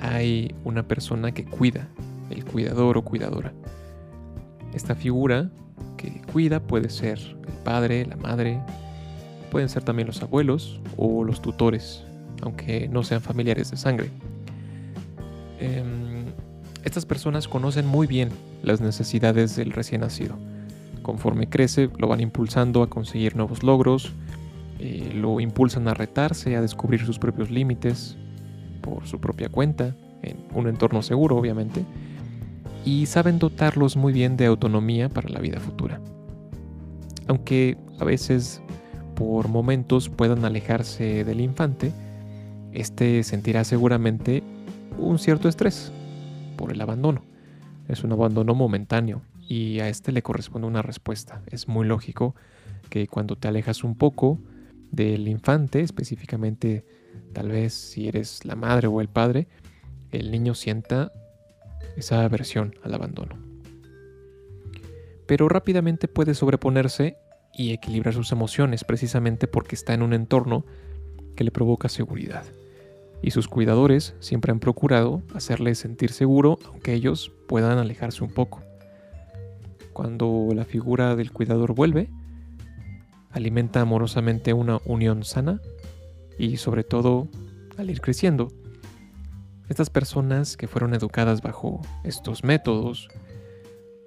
hay 0.00 0.54
una 0.64 0.82
persona 0.82 1.32
que 1.32 1.44
cuida, 1.44 1.88
el 2.30 2.44
cuidador 2.44 2.98
o 2.98 3.02
cuidadora. 3.02 3.52
Esta 4.74 4.94
figura 4.94 5.50
que 5.96 6.22
cuida 6.32 6.60
puede 6.60 6.88
ser 6.88 7.18
el 7.18 7.54
padre, 7.64 8.06
la 8.06 8.16
madre, 8.16 8.60
pueden 9.50 9.68
ser 9.68 9.84
también 9.84 10.08
los 10.08 10.22
abuelos 10.22 10.80
o 10.96 11.24
los 11.24 11.42
tutores, 11.42 12.04
aunque 12.42 12.88
no 12.88 13.02
sean 13.02 13.22
familiares 13.22 13.70
de 13.70 13.76
sangre. 13.76 14.10
Em, 15.58 16.26
estas 16.84 17.06
personas 17.06 17.48
conocen 17.48 17.86
muy 17.86 18.06
bien 18.06 18.30
las 18.62 18.80
necesidades 18.80 19.56
del 19.56 19.72
recién 19.72 20.02
nacido. 20.02 20.36
Conforme 21.02 21.48
crece, 21.48 21.88
lo 21.98 22.08
van 22.08 22.20
impulsando 22.20 22.82
a 22.82 22.90
conseguir 22.90 23.36
nuevos 23.36 23.62
logros, 23.62 24.12
eh, 24.78 25.12
lo 25.14 25.40
impulsan 25.40 25.88
a 25.88 25.94
retarse, 25.94 26.56
a 26.56 26.60
descubrir 26.60 27.04
sus 27.04 27.18
propios 27.18 27.50
límites 27.50 28.16
por 28.80 29.06
su 29.06 29.20
propia 29.20 29.48
cuenta, 29.48 29.94
en 30.22 30.36
un 30.54 30.68
entorno 30.68 31.02
seguro, 31.02 31.36
obviamente, 31.36 31.84
y 32.84 33.06
saben 33.06 33.38
dotarlos 33.38 33.96
muy 33.96 34.12
bien 34.12 34.36
de 34.36 34.46
autonomía 34.46 35.08
para 35.08 35.28
la 35.28 35.40
vida 35.40 35.60
futura. 35.60 36.00
Aunque 37.28 37.76
a 38.00 38.04
veces 38.04 38.60
por 39.14 39.48
momentos 39.48 40.08
puedan 40.08 40.44
alejarse 40.44 41.24
del 41.24 41.40
infante, 41.40 41.92
este 42.72 43.22
sentirá 43.22 43.64
seguramente 43.64 44.42
un 44.98 45.18
cierto 45.18 45.48
estrés 45.48 45.92
por 46.56 46.72
el 46.72 46.80
abandono. 46.80 47.22
Es 47.88 48.04
un 48.04 48.12
abandono 48.12 48.54
momentáneo 48.54 49.22
y 49.48 49.80
a 49.80 49.88
este 49.88 50.12
le 50.12 50.22
corresponde 50.22 50.66
una 50.66 50.82
respuesta. 50.82 51.42
Es 51.50 51.68
muy 51.68 51.86
lógico 51.86 52.34
que 52.88 53.06
cuando 53.08 53.36
te 53.36 53.48
alejas 53.48 53.84
un 53.84 53.96
poco 53.96 54.38
del 54.90 55.28
infante, 55.28 55.80
específicamente 55.80 56.84
tal 57.32 57.48
vez 57.48 57.74
si 57.74 58.08
eres 58.08 58.44
la 58.44 58.54
madre 58.54 58.86
o 58.86 59.00
el 59.00 59.08
padre, 59.08 59.48
el 60.10 60.30
niño 60.30 60.54
sienta 60.54 61.12
esa 61.96 62.24
aversión 62.24 62.74
al 62.82 62.94
abandono. 62.94 63.36
Pero 65.26 65.48
rápidamente 65.48 66.08
puede 66.08 66.34
sobreponerse 66.34 67.16
y 67.54 67.72
equilibrar 67.72 68.14
sus 68.14 68.32
emociones 68.32 68.84
precisamente 68.84 69.46
porque 69.46 69.74
está 69.74 69.94
en 69.94 70.02
un 70.02 70.12
entorno 70.12 70.64
que 71.36 71.44
le 71.44 71.50
provoca 71.50 71.88
seguridad. 71.88 72.44
Y 73.22 73.30
sus 73.30 73.48
cuidadores 73.48 74.14
siempre 74.20 74.50
han 74.50 74.60
procurado 74.60 75.22
hacerle 75.34 75.74
sentir 75.74 76.10
seguro 76.12 76.58
aunque 76.66 76.92
ellos 76.92 77.32
puedan 77.46 77.78
alejarse 77.78 78.24
un 78.24 78.30
poco. 78.30 78.62
Cuando 79.92 80.48
la 80.54 80.64
figura 80.64 81.14
del 81.14 81.32
cuidador 81.32 81.74
vuelve, 81.74 82.10
alimenta 83.30 83.80
amorosamente 83.80 84.52
una 84.52 84.78
unión 84.84 85.24
sana 85.24 85.60
y 86.38 86.56
sobre 86.56 86.82
todo 86.82 87.28
al 87.78 87.90
ir 87.90 88.00
creciendo, 88.00 88.48
estas 89.68 89.90
personas 89.90 90.56
que 90.56 90.68
fueron 90.68 90.92
educadas 90.94 91.40
bajo 91.40 91.80
estos 92.04 92.44
métodos, 92.44 93.08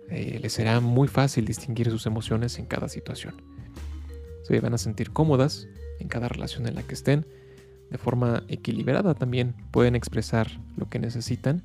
eh, 0.09 0.39
les 0.41 0.53
será 0.53 0.79
muy 0.79 1.07
fácil 1.07 1.45
distinguir 1.45 1.89
sus 1.89 2.05
emociones 2.05 2.59
en 2.59 2.65
cada 2.65 2.89
situación. 2.89 3.41
Se 4.43 4.59
van 4.59 4.73
a 4.75 4.77
sentir 4.77 5.11
cómodas 5.11 5.67
en 5.99 6.07
cada 6.07 6.27
relación 6.27 6.67
en 6.67 6.75
la 6.75 6.83
que 6.83 6.93
estén, 6.93 7.25
de 7.89 7.97
forma 7.97 8.43
equilibrada 8.47 9.13
también 9.13 9.53
pueden 9.71 9.95
expresar 9.95 10.47
lo 10.75 10.89
que 10.89 10.99
necesitan 10.99 11.63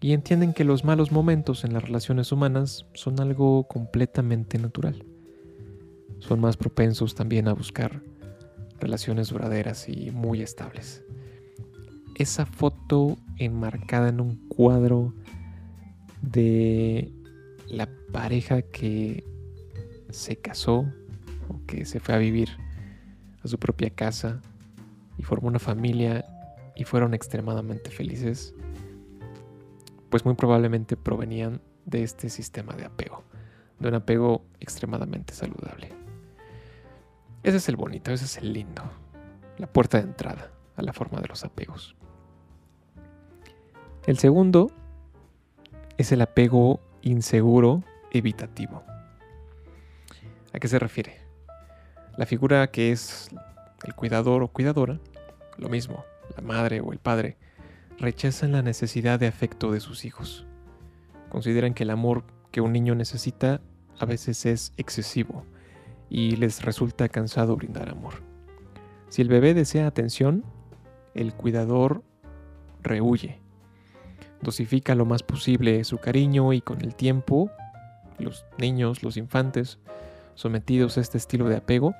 y 0.00 0.12
entienden 0.12 0.52
que 0.52 0.64
los 0.64 0.84
malos 0.84 1.12
momentos 1.12 1.64
en 1.64 1.72
las 1.72 1.82
relaciones 1.82 2.32
humanas 2.32 2.86
son 2.94 3.20
algo 3.20 3.66
completamente 3.68 4.58
natural. 4.58 5.04
Son 6.18 6.40
más 6.40 6.56
propensos 6.56 7.14
también 7.14 7.48
a 7.48 7.52
buscar 7.52 8.02
relaciones 8.80 9.28
duraderas 9.28 9.88
y 9.88 10.10
muy 10.10 10.42
estables 10.42 11.02
esa 12.16 12.46
foto 12.46 13.18
enmarcada 13.36 14.08
en 14.08 14.20
un 14.20 14.36
cuadro 14.48 15.12
de 16.22 17.12
la 17.68 17.88
pareja 18.10 18.62
que 18.62 19.22
se 20.10 20.36
casó 20.36 20.86
o 21.48 21.60
que 21.66 21.84
se 21.84 22.00
fue 22.00 22.14
a 22.14 22.18
vivir 22.18 22.48
su 23.48 23.58
propia 23.58 23.90
casa 23.90 24.40
y 25.18 25.22
formó 25.22 25.48
una 25.48 25.58
familia 25.58 26.24
y 26.74 26.84
fueron 26.84 27.14
extremadamente 27.14 27.90
felices, 27.90 28.54
pues 30.10 30.24
muy 30.24 30.34
probablemente 30.34 30.96
provenían 30.96 31.60
de 31.84 32.02
este 32.02 32.28
sistema 32.28 32.74
de 32.74 32.84
apego, 32.84 33.22
de 33.78 33.88
un 33.88 33.94
apego 33.94 34.44
extremadamente 34.60 35.32
saludable. 35.32 35.90
Ese 37.42 37.58
es 37.58 37.68
el 37.68 37.76
bonito, 37.76 38.12
ese 38.12 38.24
es 38.24 38.36
el 38.38 38.52
lindo, 38.52 38.82
la 39.58 39.66
puerta 39.66 39.98
de 39.98 40.04
entrada 40.04 40.50
a 40.76 40.82
la 40.82 40.92
forma 40.92 41.20
de 41.20 41.28
los 41.28 41.44
apegos. 41.44 41.96
El 44.06 44.18
segundo 44.18 44.70
es 45.96 46.12
el 46.12 46.20
apego 46.22 46.80
inseguro 47.02 47.82
evitativo. 48.10 48.82
¿A 50.52 50.58
qué 50.58 50.68
se 50.68 50.78
refiere? 50.78 51.25
La 52.16 52.26
figura 52.26 52.66
que 52.68 52.92
es 52.92 53.28
el 53.84 53.94
cuidador 53.94 54.42
o 54.42 54.48
cuidadora, 54.48 54.98
lo 55.58 55.68
mismo, 55.68 56.04
la 56.36 56.42
madre 56.42 56.80
o 56.80 56.92
el 56.92 56.98
padre, 56.98 57.36
rechazan 57.98 58.52
la 58.52 58.62
necesidad 58.62 59.18
de 59.18 59.26
afecto 59.26 59.72
de 59.72 59.80
sus 59.80 60.04
hijos. 60.04 60.46
Consideran 61.28 61.74
que 61.74 61.84
el 61.84 61.90
amor 61.90 62.24
que 62.50 62.60
un 62.60 62.72
niño 62.72 62.94
necesita 62.94 63.60
a 63.98 64.04
veces 64.06 64.46
es 64.46 64.72
excesivo 64.76 65.44
y 66.08 66.36
les 66.36 66.62
resulta 66.62 67.08
cansado 67.08 67.56
brindar 67.56 67.88
amor. 67.88 68.14
Si 69.08 69.22
el 69.22 69.28
bebé 69.28 69.54
desea 69.54 69.86
atención, 69.86 70.44
el 71.14 71.34
cuidador 71.34 72.02
rehuye 72.82 73.40
dosifica 74.40 74.94
lo 74.94 75.04
más 75.04 75.22
posible 75.22 75.82
su 75.84 75.98
cariño 75.98 76.52
y 76.52 76.60
con 76.60 76.80
el 76.82 76.94
tiempo 76.94 77.50
los 78.18 78.46
niños, 78.58 79.02
los 79.02 79.16
infantes 79.16 79.78
sometidos 80.34 80.96
a 80.96 81.00
este 81.00 81.18
estilo 81.18 81.48
de 81.48 81.56
apego 81.56 81.94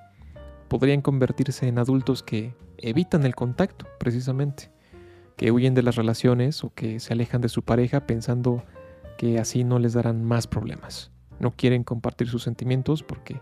podrían 0.68 1.02
convertirse 1.02 1.68
en 1.68 1.78
adultos 1.78 2.22
que 2.22 2.54
evitan 2.78 3.24
el 3.24 3.34
contacto 3.34 3.86
precisamente, 3.98 4.70
que 5.36 5.50
huyen 5.50 5.74
de 5.74 5.82
las 5.82 5.96
relaciones 5.96 6.64
o 6.64 6.72
que 6.74 7.00
se 7.00 7.12
alejan 7.12 7.40
de 7.40 7.48
su 7.48 7.62
pareja 7.62 8.06
pensando 8.06 8.64
que 9.18 9.38
así 9.38 9.64
no 9.64 9.78
les 9.78 9.94
darán 9.94 10.24
más 10.24 10.46
problemas. 10.46 11.10
No 11.38 11.52
quieren 11.52 11.84
compartir 11.84 12.28
sus 12.28 12.42
sentimientos 12.42 13.02
porque 13.02 13.40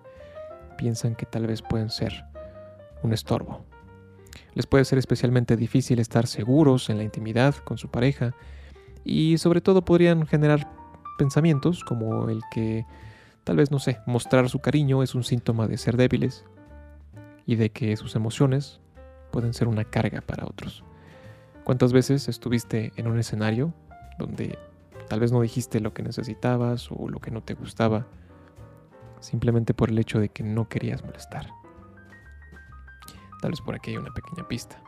piensan 0.76 1.14
que 1.14 1.26
tal 1.26 1.47
vez 1.47 1.62
pueden 1.62 1.90
ser 1.90 2.25
un 3.02 3.12
estorbo. 3.12 3.64
Les 4.54 4.66
puede 4.66 4.85
ser 4.85 4.99
especialmente 4.99 5.57
difícil 5.57 5.99
estar 5.99 6.26
seguros 6.26 6.90
en 6.90 6.99
la 6.99 7.04
intimidad 7.04 7.54
con 7.57 7.78
su 7.78 7.88
pareja 7.88 8.35
y 9.04 9.38
sobre 9.38 9.61
todo 9.61 9.85
podrían 9.85 10.26
generar 10.26 10.71
pensamientos 11.19 11.85
como 11.85 12.28
el 12.28 12.40
que 12.52 12.85
tal 13.45 13.57
vez, 13.57 13.71
no 13.71 13.78
sé, 13.78 13.99
mostrar 14.07 14.49
su 14.49 14.61
cariño 14.61 15.02
es 15.02 15.14
un 15.14 15.23
síntoma 15.23 15.69
de 15.69 15.76
ser 15.76 15.97
débiles 15.97 16.45
y 17.46 17.56
de 17.56 17.70
que 17.70 17.96
sus 17.96 18.16
emociones 18.16 18.80
pueden 19.30 19.54
ser 19.54 19.68
una 19.68 19.84
carga 19.84 20.20
para 20.20 20.46
otros. 20.46 20.84
¿Cuántas 21.64 21.92
veces 21.92 22.28
estuviste 22.28 22.92
en 22.96 23.06
un 23.06 23.18
escenario 23.18 23.72
donde 24.18 24.58
tal 25.08 25.20
vez 25.20 25.32
no 25.32 25.40
dijiste 25.40 25.80
lo 25.80 25.92
que 25.92 26.02
necesitabas 26.02 26.88
o 26.90 27.08
lo 27.08 27.20
que 27.20 27.30
no 27.30 27.42
te 27.42 27.54
gustaba, 27.54 28.06
simplemente 29.20 29.74
por 29.74 29.90
el 29.90 29.98
hecho 29.98 30.20
de 30.20 30.28
que 30.28 30.42
no 30.42 30.68
querías 30.68 31.02
molestar? 31.04 31.48
Tal 33.40 33.50
vez 33.50 33.60
por 33.60 33.74
aquí 33.74 33.90
hay 33.90 33.96
una 33.96 34.12
pequeña 34.12 34.46
pista. 34.46 34.80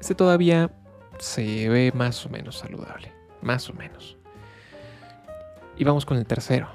Este 0.00 0.14
todavía 0.14 0.70
se 1.18 1.68
ve 1.68 1.92
más 1.94 2.26
o 2.26 2.28
menos 2.28 2.58
saludable, 2.58 3.12
más 3.40 3.70
o 3.70 3.72
menos. 3.72 4.16
Y 5.76 5.84
vamos 5.84 6.04
con 6.06 6.18
el 6.18 6.26
tercero, 6.26 6.68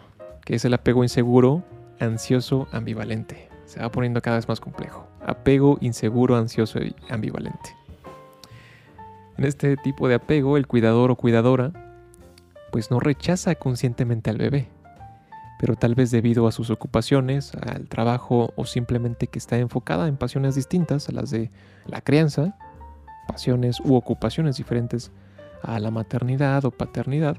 que 0.44 0.56
es 0.56 0.66
el 0.66 0.74
apego 0.74 1.04
inseguro, 1.04 1.64
ansioso, 2.00 2.68
ambivalente. 2.72 3.51
Se 3.72 3.80
va 3.80 3.90
poniendo 3.90 4.22
cada 4.22 4.36
vez 4.36 4.50
más 4.50 4.60
complejo. 4.60 5.08
Apego 5.26 5.78
inseguro, 5.80 6.36
ansioso 6.36 6.80
y 6.80 6.94
ambivalente. 7.10 7.74
En 9.38 9.46
este 9.46 9.78
tipo 9.78 10.10
de 10.10 10.16
apego, 10.16 10.58
el 10.58 10.68
cuidador 10.68 11.10
o 11.10 11.16
cuidadora 11.16 11.72
pues 12.70 12.92
no 12.92 13.00
rechaza 13.00 13.56
conscientemente 13.56 14.30
al 14.30 14.38
bebé, 14.38 14.68
pero 15.58 15.78
tal 15.78 15.96
vez 15.96 16.12
debido 16.12 16.48
a 16.48 16.52
sus 16.52 16.70
ocupaciones, 16.70 17.54
al 17.56 17.88
trabajo 17.88 18.52
o 18.58 18.66
simplemente 18.66 19.28
que 19.28 19.40
está 19.40 19.58
enfocada 19.58 20.10
en 20.10 20.18
pasiones 20.18 20.56
distintas 20.56 21.08
a 21.08 21.14
las 21.14 21.32
de 21.32 21.50
la 21.86 22.02
crianza, 22.02 22.58
pasiones 23.26 23.80
u 23.80 23.96
ocupaciones 23.96 24.58
diferentes 24.58 25.12
a 25.64 25.80
la 25.80 25.92
maternidad 25.92 26.66
o 26.66 26.72
paternidad, 26.72 27.38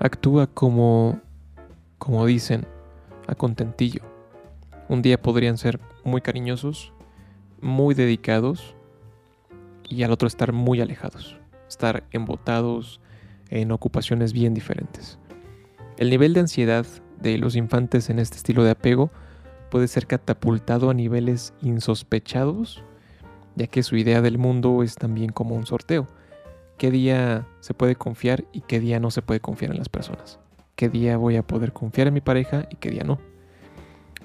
actúa 0.00 0.46
como, 0.46 1.20
como 1.98 2.24
dicen, 2.24 2.66
a 3.26 3.34
contentillo. 3.34 4.17
Un 4.88 5.02
día 5.02 5.20
podrían 5.20 5.58
ser 5.58 5.80
muy 6.02 6.22
cariñosos, 6.22 6.94
muy 7.60 7.94
dedicados 7.94 8.74
y 9.86 10.02
al 10.02 10.12
otro 10.12 10.26
estar 10.26 10.52
muy 10.52 10.80
alejados, 10.80 11.38
estar 11.68 12.04
embotados 12.10 13.00
en 13.50 13.70
ocupaciones 13.70 14.32
bien 14.32 14.54
diferentes. 14.54 15.18
El 15.98 16.08
nivel 16.08 16.32
de 16.32 16.40
ansiedad 16.40 16.86
de 17.20 17.36
los 17.36 17.54
infantes 17.54 18.08
en 18.08 18.18
este 18.18 18.36
estilo 18.36 18.64
de 18.64 18.70
apego 18.70 19.10
puede 19.70 19.88
ser 19.88 20.06
catapultado 20.06 20.88
a 20.88 20.94
niveles 20.94 21.52
insospechados, 21.60 22.82
ya 23.56 23.66
que 23.66 23.82
su 23.82 23.96
idea 23.96 24.22
del 24.22 24.38
mundo 24.38 24.82
es 24.82 24.94
también 24.94 25.32
como 25.32 25.54
un 25.54 25.66
sorteo. 25.66 26.06
¿Qué 26.78 26.90
día 26.90 27.46
se 27.60 27.74
puede 27.74 27.96
confiar 27.96 28.44
y 28.52 28.62
qué 28.62 28.80
día 28.80 29.00
no 29.00 29.10
se 29.10 29.20
puede 29.20 29.40
confiar 29.40 29.72
en 29.72 29.78
las 29.78 29.88
personas? 29.90 30.38
¿Qué 30.76 30.88
día 30.88 31.18
voy 31.18 31.36
a 31.36 31.46
poder 31.46 31.72
confiar 31.72 32.06
en 32.06 32.14
mi 32.14 32.20
pareja 32.20 32.66
y 32.70 32.76
qué 32.76 32.90
día 32.90 33.02
no? 33.04 33.18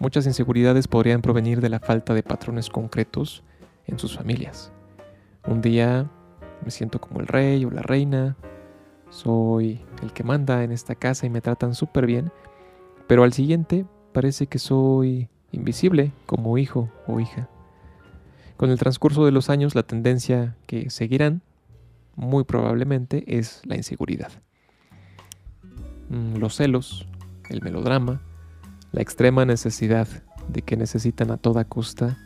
Muchas 0.04 0.26
inseguridades 0.26 0.90
podrían 0.90 1.22
provenir 1.22 1.62
de 1.62 1.70
la 1.70 1.80
falta 1.80 2.14
de 2.14 2.24
patrones 2.24 2.70
concretos 2.70 3.42
en 3.88 3.98
sus 3.98 4.18
familias. 4.18 4.70
Un 5.48 5.62
día 5.62 6.12
me 6.62 6.72
siento 6.72 7.00
como 7.00 7.22
el 7.22 7.28
rey 7.28 7.64
o 7.64 7.72
la 7.72 7.84
reina, 7.84 8.36
soy 9.10 9.80
el 10.02 10.12
que 10.12 10.26
manda 10.26 10.66
en 10.66 10.74
esta 10.74 10.96
casa 10.96 11.26
y 11.26 11.30
me 11.30 11.40
tratan 11.40 11.74
súper 11.74 12.06
bien, 12.06 12.34
pero 13.08 13.24
al 13.24 13.32
siguiente 13.32 13.86
parece 14.12 14.48
que 14.48 14.60
soy 14.60 15.30
invisible 15.54 16.12
como 16.26 16.58
hijo 16.58 16.90
o 17.08 17.22
hija. 17.22 17.48
Con 18.58 18.72
el 18.72 18.80
transcurso 18.80 19.24
de 19.24 19.32
los 19.32 19.50
años 19.50 19.74
la 19.74 19.84
tendencia 19.84 20.58
que 20.68 20.90
seguirán, 20.90 21.44
muy 22.18 22.44
probablemente, 22.44 23.24
es 23.26 23.62
la 23.64 23.78
inseguridad. 23.78 24.34
Mm, 26.10 26.40
los 26.40 26.58
celos, 26.58 27.08
el 27.50 27.62
melodrama, 27.62 28.22
la 28.94 29.02
extrema 29.02 29.44
necesidad 29.44 30.08
de 30.48 30.62
que 30.62 30.78
necesitan 30.78 31.32
a 31.32 31.38
toda 31.38 31.66
costa 31.66 32.18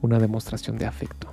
una 0.00 0.18
demostración 0.18 0.78
de 0.78 0.86
afecto. 0.86 1.30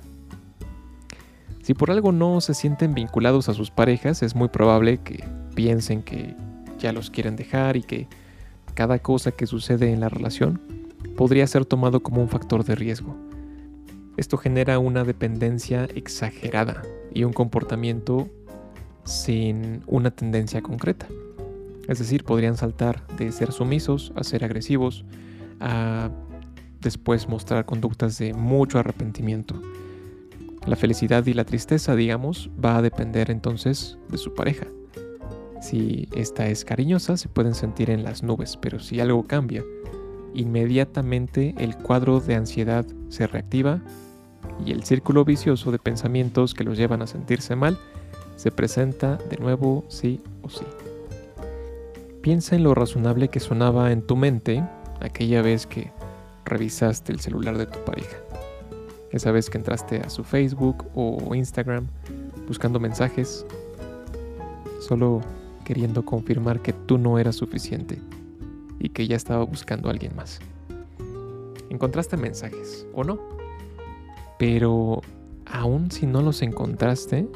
Si 1.62 1.74
por 1.74 1.90
algo 1.90 2.12
no 2.12 2.40
se 2.40 2.54
sienten 2.54 2.94
vinculados 2.94 3.48
a 3.48 3.54
sus 3.54 3.70
parejas, 3.70 4.22
es 4.22 4.34
muy 4.34 4.48
probable 4.48 4.98
que 4.98 5.24
piensen 5.54 6.02
que 6.02 6.36
ya 6.78 6.92
los 6.92 7.10
quieren 7.10 7.34
dejar 7.34 7.76
y 7.76 7.82
que 7.82 8.08
cada 8.74 8.98
cosa 8.98 9.32
que 9.32 9.46
sucede 9.46 9.90
en 9.90 10.00
la 10.00 10.08
relación 10.08 10.60
podría 11.16 11.46
ser 11.46 11.64
tomado 11.64 12.02
como 12.02 12.20
un 12.20 12.28
factor 12.28 12.64
de 12.64 12.74
riesgo. 12.74 13.16
Esto 14.18 14.36
genera 14.36 14.78
una 14.78 15.04
dependencia 15.04 15.84
exagerada 15.94 16.82
y 17.14 17.24
un 17.24 17.32
comportamiento 17.32 18.28
sin 19.04 19.82
una 19.86 20.10
tendencia 20.10 20.60
concreta. 20.60 21.06
Es 21.88 21.98
decir, 21.98 22.24
podrían 22.24 22.56
saltar 22.56 23.06
de 23.16 23.32
ser 23.32 23.52
sumisos 23.52 24.12
a 24.16 24.24
ser 24.24 24.44
agresivos, 24.44 25.04
a 25.60 26.10
después 26.80 27.28
mostrar 27.28 27.64
conductas 27.64 28.18
de 28.18 28.34
mucho 28.34 28.78
arrepentimiento 28.78 29.60
la 30.66 30.76
felicidad 30.76 31.26
y 31.26 31.34
la 31.34 31.44
tristeza, 31.44 31.96
digamos, 31.96 32.50
va 32.62 32.76
a 32.76 32.82
depender 32.82 33.30
entonces 33.30 33.98
de 34.08 34.18
su 34.18 34.34
pareja. 34.34 34.66
Si 35.60 36.08
esta 36.14 36.46
es 36.46 36.64
cariñosa, 36.64 37.16
se 37.16 37.28
pueden 37.28 37.54
sentir 37.54 37.90
en 37.90 38.04
las 38.04 38.22
nubes, 38.22 38.56
pero 38.56 38.80
si 38.80 39.00
algo 39.00 39.24
cambia, 39.24 39.64
inmediatamente 40.34 41.54
el 41.58 41.76
cuadro 41.76 42.20
de 42.20 42.34
ansiedad 42.34 42.86
se 43.08 43.26
reactiva 43.26 43.80
y 44.64 44.72
el 44.72 44.84
círculo 44.84 45.24
vicioso 45.24 45.70
de 45.70 45.78
pensamientos 45.78 46.54
que 46.54 46.64
los 46.64 46.78
llevan 46.78 47.02
a 47.02 47.06
sentirse 47.06 47.54
mal 47.56 47.78
se 48.36 48.50
presenta 48.50 49.18
de 49.30 49.36
nuevo 49.36 49.84
sí 49.88 50.20
o 50.42 50.48
sí. 50.48 50.64
Piensa 52.22 52.54
en 52.54 52.62
lo 52.62 52.72
razonable 52.72 53.26
que 53.28 53.40
sonaba 53.40 53.90
en 53.90 54.00
tu 54.00 54.14
mente 54.14 54.62
aquella 55.00 55.42
vez 55.42 55.66
que 55.66 55.90
revisaste 56.44 57.12
el 57.12 57.18
celular 57.18 57.58
de 57.58 57.66
tu 57.66 57.80
pareja. 57.80 58.16
Esa 59.10 59.32
vez 59.32 59.50
que 59.50 59.58
entraste 59.58 59.98
a 59.98 60.08
su 60.08 60.22
Facebook 60.22 60.86
o 60.94 61.34
Instagram 61.34 61.88
buscando 62.46 62.78
mensajes, 62.78 63.44
solo 64.80 65.20
queriendo 65.64 66.04
confirmar 66.04 66.60
que 66.60 66.72
tú 66.72 66.96
no 66.96 67.18
eras 67.18 67.34
suficiente 67.34 67.98
y 68.78 68.90
que 68.90 69.08
ya 69.08 69.16
estaba 69.16 69.42
buscando 69.42 69.88
a 69.88 69.90
alguien 69.90 70.14
más. 70.14 70.38
Encontraste 71.70 72.16
mensajes, 72.16 72.86
¿o 72.94 73.02
no? 73.02 73.18
Pero 74.38 75.00
aun 75.44 75.90
si 75.90 76.06
no 76.06 76.22
los 76.22 76.40
encontraste, 76.42 77.26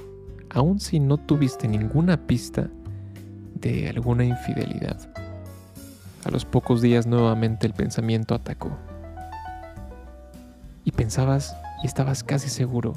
aun 0.49 0.79
si 0.79 1.01
no 1.01 1.16
tuviste 1.16 1.66
ninguna 1.66 2.29
pista 2.29 2.70
de 3.61 3.88
alguna 3.88 4.25
infidelidad, 4.25 4.97
a 6.25 6.31
los 6.31 6.45
pocos 6.45 6.83
días 6.83 7.07
nuevamente 7.07 7.66
el 7.66 7.73
pensamiento 7.73 8.35
atacó. 8.35 8.77
Y 10.85 10.92
pensabas 10.92 11.57
y 11.83 11.87
estabas 11.87 12.23
casi 12.23 12.49
seguro 12.49 12.95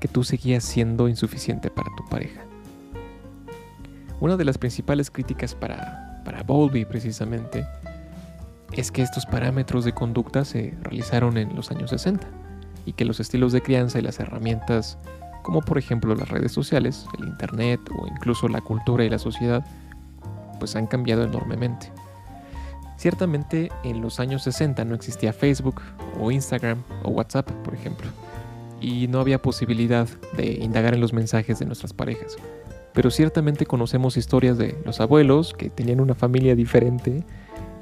que 0.00 0.08
tú 0.08 0.24
seguías 0.24 0.64
siendo 0.64 1.08
insuficiente 1.08 1.70
para 1.70 1.90
tu 1.96 2.04
pareja. 2.08 2.42
Una 4.20 4.36
de 4.36 4.44
las 4.44 4.58
principales 4.58 5.10
críticas 5.10 5.54
para, 5.54 6.22
para 6.24 6.42
Bowlby 6.42 6.84
precisamente 6.84 7.66
es 8.72 8.90
que 8.90 9.02
estos 9.02 9.26
parámetros 9.26 9.84
de 9.84 9.92
conducta 9.92 10.44
se 10.44 10.74
realizaron 10.82 11.36
en 11.36 11.54
los 11.54 11.70
años 11.70 11.90
60 11.90 12.26
y 12.86 12.92
que 12.92 13.04
los 13.04 13.20
estilos 13.20 13.52
de 13.52 13.62
crianza 13.62 13.98
y 13.98 14.02
las 14.02 14.20
herramientas 14.20 14.98
como 15.44 15.60
por 15.60 15.78
ejemplo 15.78 16.14
las 16.16 16.28
redes 16.28 16.50
sociales, 16.50 17.06
el 17.18 17.28
internet 17.28 17.78
o 17.96 18.08
incluso 18.08 18.48
la 18.48 18.62
cultura 18.62 19.04
y 19.04 19.10
la 19.10 19.18
sociedad 19.18 19.64
pues 20.58 20.74
han 20.74 20.86
cambiado 20.86 21.22
enormemente. 21.22 21.92
Ciertamente 22.96 23.70
en 23.84 24.00
los 24.00 24.18
años 24.18 24.42
60 24.44 24.84
no 24.86 24.94
existía 24.94 25.34
Facebook 25.34 25.82
o 26.18 26.30
Instagram 26.30 26.82
o 27.02 27.10
WhatsApp, 27.10 27.50
por 27.62 27.74
ejemplo, 27.74 28.08
y 28.80 29.06
no 29.08 29.20
había 29.20 29.42
posibilidad 29.42 30.08
de 30.36 30.52
indagar 30.52 30.94
en 30.94 31.00
los 31.00 31.12
mensajes 31.12 31.58
de 31.58 31.66
nuestras 31.66 31.92
parejas. 31.92 32.36
Pero 32.94 33.10
ciertamente 33.10 33.66
conocemos 33.66 34.16
historias 34.16 34.56
de 34.56 34.80
los 34.86 35.00
abuelos 35.00 35.52
que 35.52 35.68
tenían 35.68 36.00
una 36.00 36.14
familia 36.14 36.54
diferente 36.54 37.22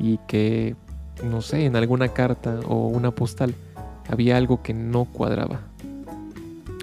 y 0.01 0.19
que, 0.27 0.75
no 1.23 1.43
sé, 1.43 1.67
en 1.67 1.77
alguna 1.77 2.09
carta 2.09 2.59
o 2.67 2.89
una 2.89 3.13
postal 3.13 3.55
había 4.09 4.37
algo 4.37 4.63
que 4.63 4.75
no 4.75 5.05
cuadraba. 5.05 5.61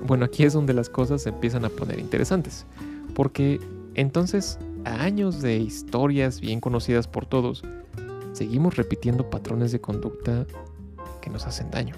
Bueno, 0.05 0.25
aquí 0.25 0.43
es 0.43 0.53
donde 0.53 0.73
las 0.73 0.89
cosas 0.89 1.23
se 1.23 1.29
empiezan 1.29 1.65
a 1.65 1.69
poner 1.69 1.99
interesantes, 1.99 2.65
porque 3.13 3.59
entonces, 3.95 4.57
a 4.85 5.01
años 5.01 5.41
de 5.41 5.57
historias 5.57 6.39
bien 6.39 6.61
conocidas 6.61 7.07
por 7.07 7.25
todos, 7.25 7.63
seguimos 8.33 8.77
repitiendo 8.77 9.29
patrones 9.29 9.71
de 9.71 9.81
conducta 9.81 10.45
que 11.21 11.29
nos 11.29 11.45
hacen 11.45 11.69
daño. 11.71 11.95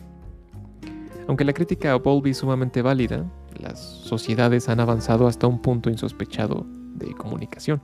Aunque 1.27 1.45
la 1.45 1.53
crítica 1.53 1.91
a 1.91 1.97
Bowlby 1.97 2.31
es 2.31 2.37
sumamente 2.37 2.81
válida, 2.81 3.25
las 3.59 3.79
sociedades 3.79 4.67
han 4.69 4.79
avanzado 4.79 5.27
hasta 5.27 5.47
un 5.47 5.61
punto 5.61 5.89
insospechado 5.89 6.65
de 6.95 7.13
comunicación. 7.13 7.81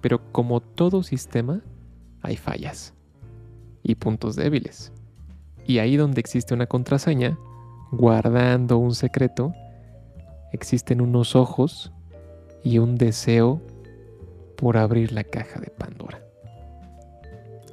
Pero 0.00 0.20
como 0.32 0.60
todo 0.60 1.02
sistema, 1.02 1.60
hay 2.22 2.36
fallas 2.36 2.94
y 3.82 3.94
puntos 3.94 4.36
débiles. 4.36 4.92
Y 5.66 5.78
ahí 5.78 5.96
donde 5.96 6.20
existe 6.20 6.54
una 6.54 6.66
contraseña, 6.66 7.38
guardando 7.90 8.78
un 8.78 8.94
secreto, 8.94 9.52
existen 10.52 11.00
unos 11.00 11.34
ojos 11.34 11.92
y 12.62 12.78
un 12.78 12.96
deseo 12.96 13.60
por 14.56 14.76
abrir 14.76 15.12
la 15.12 15.24
caja 15.24 15.60
de 15.60 15.70
Pandora. 15.70 16.22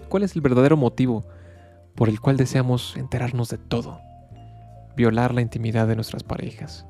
¿Cuál 0.10 0.23
es 0.23 0.36
el 0.36 0.41
verdadero 0.41 0.77
motivo 0.77 1.25
por 1.95 2.10
el 2.10 2.21
cual 2.21 2.38
deseamos 2.38 2.95
enterarnos 2.95 3.49
de 3.49 3.58
todo? 3.58 3.99
Violar 4.95 5.34
la 5.34 5.41
intimidad 5.41 5.88
de 5.88 5.95
nuestras 5.95 6.23
parejas, 6.23 6.86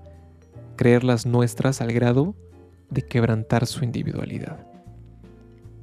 creerlas 0.76 1.26
nuestras 1.26 1.82
al 1.82 1.92
grado 1.92 2.36
de 2.90 3.02
quebrantar 3.02 3.66
su 3.66 3.84
individualidad. 3.84 4.66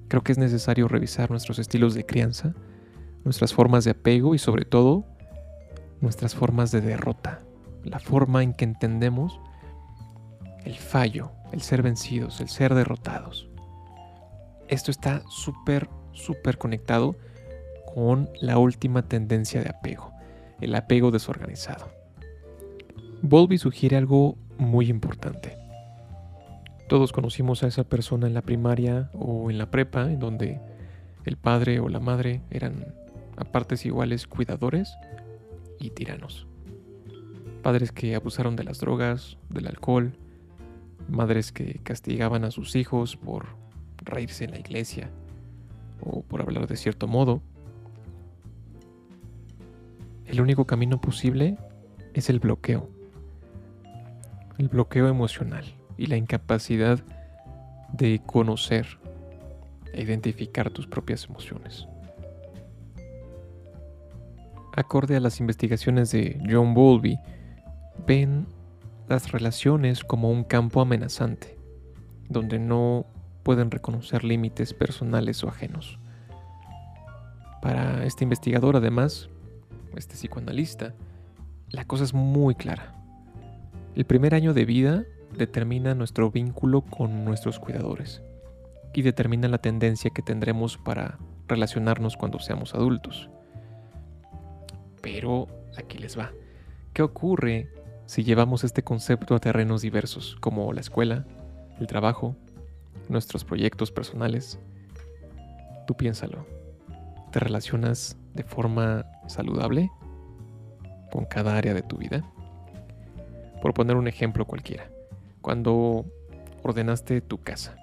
Creo 0.09 0.22
que 0.22 0.33
es 0.33 0.38
necesario 0.38 0.87
revisar 0.88 1.30
nuestros 1.30 1.59
estilos 1.59 1.94
de 1.94 2.07
crianza, 2.07 2.54
nuestras 3.24 3.52
formas 3.52 3.85
de 3.85 3.90
apego 3.90 4.35
y 4.35 4.38
sobre 4.38 4.64
todo 4.64 5.04
nuestras 6.04 6.34
formas 6.34 6.70
de 6.70 6.80
derrota, 6.80 7.40
la 7.82 7.98
forma 7.98 8.42
en 8.42 8.52
que 8.52 8.64
entendemos 8.64 9.40
el 10.64 10.76
fallo, 10.76 11.32
el 11.50 11.62
ser 11.62 11.82
vencidos, 11.82 12.40
el 12.40 12.48
ser 12.48 12.74
derrotados. 12.74 13.48
Esto 14.68 14.90
está 14.90 15.22
súper, 15.28 15.88
súper 16.12 16.58
conectado 16.58 17.16
con 17.94 18.30
la 18.40 18.58
última 18.58 19.02
tendencia 19.08 19.62
de 19.62 19.70
apego, 19.70 20.12
el 20.60 20.74
apego 20.74 21.10
desorganizado. 21.10 21.90
Bowlby 23.22 23.58
sugiere 23.58 23.96
algo 23.96 24.36
muy 24.58 24.88
importante. 24.90 25.56
Todos 26.88 27.12
conocimos 27.12 27.62
a 27.62 27.66
esa 27.66 27.84
persona 27.84 28.26
en 28.26 28.34
la 28.34 28.42
primaria 28.42 29.10
o 29.14 29.50
en 29.50 29.56
la 29.56 29.70
prepa, 29.70 30.12
en 30.12 30.18
donde 30.18 30.60
el 31.24 31.38
padre 31.38 31.80
o 31.80 31.88
la 31.88 32.00
madre 32.00 32.42
eran 32.50 32.94
a 33.36 33.44
partes 33.44 33.86
iguales 33.86 34.26
cuidadores 34.26 34.94
y 35.78 35.90
tiranos. 35.90 36.46
Padres 37.62 37.92
que 37.92 38.14
abusaron 38.14 38.56
de 38.56 38.64
las 38.64 38.78
drogas, 38.78 39.38
del 39.48 39.66
alcohol, 39.66 40.12
madres 41.08 41.52
que 41.52 41.80
castigaban 41.82 42.44
a 42.44 42.50
sus 42.50 42.76
hijos 42.76 43.16
por 43.16 43.46
reírse 43.98 44.44
en 44.44 44.52
la 44.52 44.58
iglesia 44.58 45.10
o 46.00 46.22
por 46.22 46.42
hablar 46.42 46.66
de 46.66 46.76
cierto 46.76 47.06
modo. 47.06 47.42
El 50.26 50.40
único 50.40 50.66
camino 50.66 51.00
posible 51.00 51.56
es 52.12 52.30
el 52.30 52.40
bloqueo. 52.40 52.88
El 54.58 54.68
bloqueo 54.68 55.08
emocional 55.08 55.64
y 55.96 56.06
la 56.06 56.16
incapacidad 56.16 57.00
de 57.92 58.20
conocer 58.24 58.87
e 59.92 60.02
identificar 60.02 60.70
tus 60.70 60.87
propias 60.87 61.26
emociones. 61.26 61.87
Acorde 64.76 65.16
a 65.16 65.20
las 65.20 65.38
investigaciones 65.38 66.10
de 66.10 66.40
John 66.50 66.74
Bowlby, 66.74 67.18
ven 68.06 68.46
las 69.08 69.30
relaciones 69.30 70.02
como 70.02 70.30
un 70.30 70.42
campo 70.42 70.80
amenazante, 70.80 71.58
donde 72.28 72.58
no 72.58 73.06
pueden 73.44 73.70
reconocer 73.70 74.24
límites 74.24 74.74
personales 74.74 75.44
o 75.44 75.48
ajenos. 75.48 75.98
Para 77.62 78.04
este 78.04 78.24
investigador, 78.24 78.76
además, 78.76 79.28
este 79.96 80.14
psicoanalista, 80.14 80.94
la 81.70 81.84
cosa 81.84 82.02
es 82.02 82.12
muy 82.12 82.56
clara. 82.56 82.94
El 83.94 84.04
primer 84.06 84.34
año 84.34 84.54
de 84.54 84.64
vida 84.64 85.04
determina 85.37 85.94
nuestro 85.94 86.30
vínculo 86.30 86.82
con 86.82 87.24
nuestros 87.24 87.60
cuidadores 87.60 88.22
y 88.92 89.02
determina 89.02 89.46
la 89.48 89.58
tendencia 89.58 90.10
que 90.10 90.22
tendremos 90.22 90.78
para 90.78 91.18
relacionarnos 91.46 92.16
cuando 92.16 92.38
seamos 92.40 92.74
adultos. 92.74 93.30
Pero 95.04 95.48
aquí 95.76 95.98
les 95.98 96.18
va. 96.18 96.32
¿Qué 96.94 97.02
ocurre 97.02 97.68
si 98.06 98.24
llevamos 98.24 98.64
este 98.64 98.82
concepto 98.82 99.34
a 99.34 99.38
terrenos 99.38 99.82
diversos, 99.82 100.36
como 100.40 100.72
la 100.72 100.80
escuela, 100.80 101.26
el 101.78 101.86
trabajo, 101.86 102.34
nuestros 103.10 103.44
proyectos 103.44 103.92
personales? 103.92 104.58
Tú 105.86 105.94
piénsalo. 105.94 106.46
¿Te 107.30 107.38
relacionas 107.38 108.16
de 108.32 108.44
forma 108.44 109.04
saludable 109.26 109.90
con 111.12 111.26
cada 111.26 111.58
área 111.58 111.74
de 111.74 111.82
tu 111.82 111.98
vida? 111.98 112.24
Por 113.60 113.74
poner 113.74 113.96
un 113.96 114.08
ejemplo 114.08 114.46
cualquiera 114.46 114.88
cuando 115.42 116.06
ordenaste 116.62 117.20
tu 117.20 117.36
casa 117.36 117.76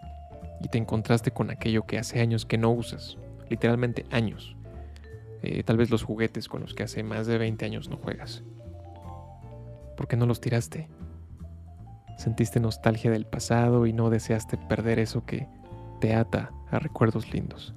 y 0.59 0.69
te 0.69 0.79
encontraste 0.79 1.29
con 1.29 1.51
aquello 1.51 1.83
que 1.85 1.99
hace 1.99 2.19
años 2.19 2.47
que 2.47 2.57
no 2.57 2.71
usas, 2.71 3.17
literalmente 3.47 4.07
años. 4.09 4.55
Eh, 5.43 5.63
tal 5.63 5.77
vez 5.77 5.89
los 5.89 6.03
juguetes 6.03 6.47
con 6.47 6.61
los 6.61 6.73
que 6.73 6.83
hace 6.83 7.03
más 7.03 7.27
de 7.27 7.37
20 7.37 7.65
años 7.65 7.89
no 7.89 7.97
juegas. 7.97 8.43
¿Por 9.97 10.07
qué 10.07 10.17
no 10.17 10.25
los 10.25 10.41
tiraste? 10.41 10.87
Sentiste 12.17 12.59
nostalgia 12.59 13.11
del 13.11 13.25
pasado 13.25 13.85
y 13.87 13.93
no 13.93 14.09
deseaste 14.09 14.57
perder 14.57 14.99
eso 14.99 15.25
que 15.25 15.47
te 15.99 16.13
ata 16.13 16.51
a 16.69 16.79
recuerdos 16.79 17.31
lindos. 17.33 17.73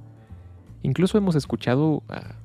Incluso 0.82 1.16
hemos 1.16 1.34
escuchado 1.34 2.02
a 2.08 2.36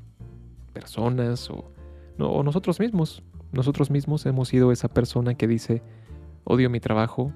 personas 0.73 1.49
o, 1.49 1.71
o 2.17 2.43
nosotros 2.43 2.79
mismos. 2.79 3.21
Nosotros 3.51 3.89
mismos 3.89 4.25
hemos 4.25 4.47
sido 4.47 4.71
esa 4.71 4.88
persona 4.88 5.34
que 5.34 5.47
dice, 5.47 5.82
Odio 6.51 6.69
mi 6.71 6.79
trabajo, 6.79 7.32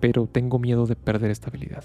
pero 0.00 0.26
tengo 0.26 0.58
miedo 0.58 0.86
de 0.86 0.96
perder 0.96 1.30
estabilidad. 1.30 1.84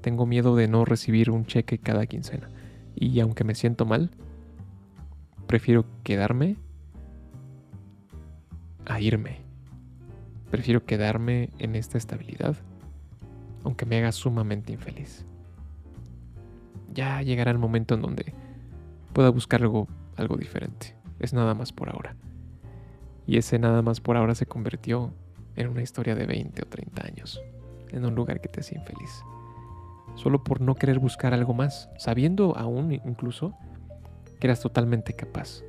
Tengo 0.00 0.26
miedo 0.26 0.54
de 0.54 0.68
no 0.68 0.84
recibir 0.84 1.30
un 1.30 1.44
cheque 1.44 1.78
cada 1.78 2.06
quincena. 2.06 2.48
Y 2.94 3.18
aunque 3.18 3.42
me 3.42 3.56
siento 3.56 3.84
mal, 3.84 4.12
prefiero 5.48 5.86
quedarme 6.04 6.56
a 8.84 9.00
irme. 9.00 9.40
Prefiero 10.50 10.84
quedarme 10.84 11.50
en 11.58 11.74
esta 11.74 11.98
estabilidad, 11.98 12.54
aunque 13.64 13.86
me 13.86 13.98
haga 13.98 14.12
sumamente 14.12 14.72
infeliz. 14.72 15.24
Ya 16.92 17.22
llegará 17.22 17.50
el 17.50 17.58
momento 17.58 17.94
en 17.94 18.02
donde 18.02 18.34
pueda 19.14 19.30
buscar 19.30 19.62
algo, 19.62 19.88
algo 20.16 20.36
diferente. 20.36 20.94
Es 21.18 21.32
nada 21.32 21.54
más 21.54 21.72
por 21.72 21.88
ahora. 21.88 22.14
Y 23.26 23.38
ese 23.38 23.58
nada 23.58 23.80
más 23.80 24.00
por 24.00 24.18
ahora 24.18 24.34
se 24.34 24.46
convirtió 24.46 25.14
en 25.56 25.68
una 25.68 25.82
historia 25.82 26.14
de 26.14 26.26
20 26.26 26.62
o 26.62 26.66
30 26.66 27.06
años, 27.06 27.40
en 27.90 28.04
un 28.04 28.14
lugar 28.14 28.42
que 28.42 28.48
te 28.48 28.60
hacía 28.60 28.78
infeliz. 28.78 29.22
Solo 30.14 30.44
por 30.44 30.60
no 30.60 30.74
querer 30.74 30.98
buscar 30.98 31.32
algo 31.32 31.54
más, 31.54 31.88
sabiendo 31.96 32.56
aún 32.56 32.92
incluso 32.92 33.54
que 34.38 34.46
eras 34.46 34.60
totalmente 34.60 35.14
capaz 35.14 35.62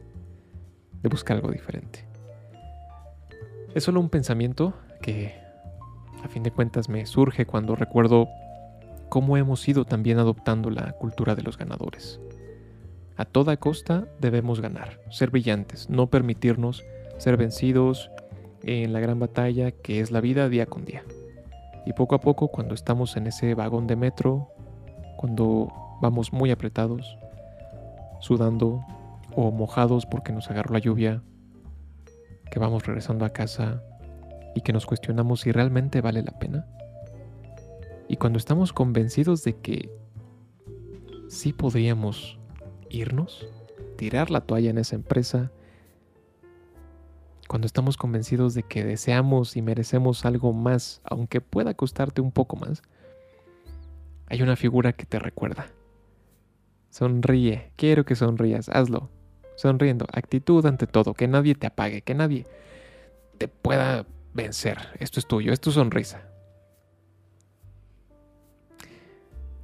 de 1.01 1.09
buscar 1.09 1.37
algo 1.37 1.51
diferente. 1.51 2.05
Es 3.73 3.83
solo 3.83 3.99
un 3.99 4.09
pensamiento 4.09 4.73
que 5.01 5.33
a 6.23 6.27
fin 6.27 6.43
de 6.43 6.51
cuentas 6.51 6.89
me 6.89 7.05
surge 7.05 7.45
cuando 7.45 7.75
recuerdo 7.75 8.27
cómo 9.09 9.37
hemos 9.37 9.67
ido 9.67 9.85
también 9.85 10.19
adoptando 10.19 10.69
la 10.69 10.91
cultura 10.93 11.35
de 11.35 11.43
los 11.43 11.57
ganadores. 11.57 12.19
A 13.17 13.25
toda 13.25 13.57
costa 13.57 14.07
debemos 14.19 14.61
ganar, 14.61 15.01
ser 15.09 15.29
brillantes, 15.29 15.89
no 15.89 16.07
permitirnos 16.07 16.83
ser 17.17 17.37
vencidos 17.37 18.09
en 18.63 18.93
la 18.93 18.99
gran 18.99 19.19
batalla 19.19 19.71
que 19.71 19.99
es 19.99 20.11
la 20.11 20.21
vida 20.21 20.49
día 20.49 20.65
con 20.65 20.85
día. 20.85 21.03
Y 21.85 21.93
poco 21.93 22.15
a 22.15 22.21
poco, 22.21 22.49
cuando 22.49 22.73
estamos 22.73 23.17
en 23.17 23.27
ese 23.27 23.55
vagón 23.55 23.87
de 23.87 23.95
metro, 23.95 24.49
cuando 25.17 25.71
vamos 26.01 26.31
muy 26.31 26.51
apretados, 26.51 27.17
sudando 28.19 28.83
o 29.35 29.51
mojados 29.51 30.05
porque 30.05 30.31
nos 30.31 30.49
agarró 30.49 30.73
la 30.73 30.79
lluvia, 30.79 31.21
que 32.51 32.59
vamos 32.59 32.85
regresando 32.85 33.25
a 33.25 33.29
casa 33.29 33.83
y 34.55 34.61
que 34.61 34.73
nos 34.73 34.85
cuestionamos 34.85 35.41
si 35.41 35.51
realmente 35.51 36.01
vale 36.01 36.23
la 36.23 36.37
pena. 36.37 36.67
Y 38.07 38.17
cuando 38.17 38.37
estamos 38.37 38.73
convencidos 38.73 39.43
de 39.43 39.53
que 39.57 39.89
sí 41.27 41.53
podríamos 41.53 42.39
irnos, 42.89 43.47
tirar 43.97 44.31
la 44.31 44.41
toalla 44.41 44.71
en 44.71 44.79
esa 44.79 44.95
empresa, 44.95 45.51
cuando 47.47 47.65
estamos 47.65 47.97
convencidos 47.97 48.53
de 48.53 48.63
que 48.63 48.83
deseamos 48.83 49.55
y 49.55 49.61
merecemos 49.61 50.25
algo 50.25 50.53
más, 50.53 51.01
aunque 51.03 51.41
pueda 51.41 51.73
costarte 51.73 52.21
un 52.21 52.31
poco 52.31 52.55
más, 52.55 52.81
hay 54.27 54.41
una 54.41 54.55
figura 54.55 54.93
que 54.93 55.05
te 55.05 55.19
recuerda. 55.19 55.67
Sonríe, 56.89 57.71
quiero 57.75 58.05
que 58.05 58.15
sonrías, 58.15 58.69
hazlo. 58.69 59.09
Sonriendo, 59.55 60.05
actitud 60.13 60.65
ante 60.65 60.87
todo, 60.87 61.13
que 61.13 61.27
nadie 61.27 61.55
te 61.55 61.67
apague, 61.67 62.01
que 62.01 62.15
nadie 62.15 62.45
te 63.37 63.47
pueda 63.47 64.05
vencer. 64.33 64.77
Esto 64.99 65.19
es 65.19 65.27
tuyo, 65.27 65.51
es 65.51 65.59
tu 65.59 65.71
sonrisa. 65.71 66.23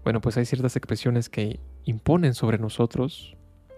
Bueno, 0.04 0.22
pues 0.22 0.38
hay 0.38 0.46
ciertas 0.46 0.76
expresiones 0.76 1.30
que 1.30 1.60
imponen 1.84 2.34
sobre 2.34 2.58
nosotros 2.58 3.36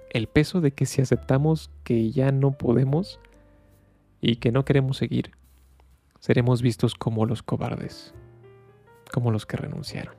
el 0.10 0.28
peso 0.28 0.60
de 0.60 0.72
que 0.72 0.86
si 0.86 1.02
aceptamos 1.02 1.70
que 1.84 2.12
ya 2.12 2.32
no 2.32 2.52
podemos, 2.58 3.20
y 4.22 4.38
que 4.38 4.52
no 4.52 4.66
queremos 4.66 4.98
seguir, 4.98 5.32
seremos 6.20 6.62
vistos 6.62 6.96
como 6.96 7.26
los 7.26 7.44
cobardes, 7.44 8.14
como 9.12 9.32
los 9.32 9.46
que 9.46 9.58
renunciaron. 9.58 10.16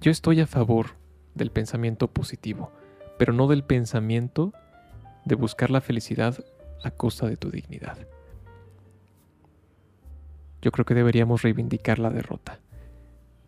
Yo 0.00 0.10
estoy 0.10 0.40
a 0.40 0.46
favor 0.46 0.88
del 1.36 1.50
pensamiento 1.50 2.08
positivo, 2.08 2.72
pero 3.18 3.32
no 3.32 3.46
del 3.46 3.62
pensamiento 3.62 4.52
de 5.24 5.34
buscar 5.34 5.70
la 5.70 5.80
felicidad 5.80 6.44
a 6.82 6.90
costa 6.90 7.26
de 7.28 7.36
tu 7.36 7.50
dignidad. 7.50 7.98
Yo 10.62 10.72
creo 10.72 10.84
que 10.84 10.94
deberíamos 10.94 11.42
reivindicar 11.42 11.98
la 11.98 12.10
derrota. 12.10 12.58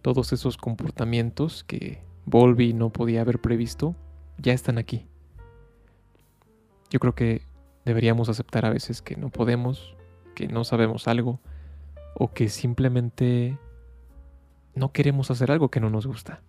Todos 0.03 0.33
esos 0.33 0.57
comportamientos 0.57 1.65
que 1.65 2.03
Volvi 2.27 2.73
no 2.73 2.91
podía 2.91 3.23
haber 3.23 3.41
previsto 3.41 3.97
ya 4.37 4.53
están 4.53 4.79
aquí. 4.79 5.07
Yo 6.91 7.01
creo 7.01 7.15
que 7.15 7.43
deberíamos 7.85 8.29
aceptar 8.29 8.67
a 8.67 8.71
veces 8.71 9.03
que 9.03 9.17
no 9.17 9.31
podemos, 9.31 9.97
que 10.35 10.47
no 10.47 10.65
sabemos 10.65 11.09
algo 11.09 11.41
o 12.15 12.33
que 12.33 12.49
simplemente 12.49 13.59
no 14.75 14.93
queremos 14.93 15.31
hacer 15.31 15.51
algo 15.51 15.71
que 15.71 15.81
no 15.81 15.91
nos 15.91 16.07
gusta. 16.07 16.43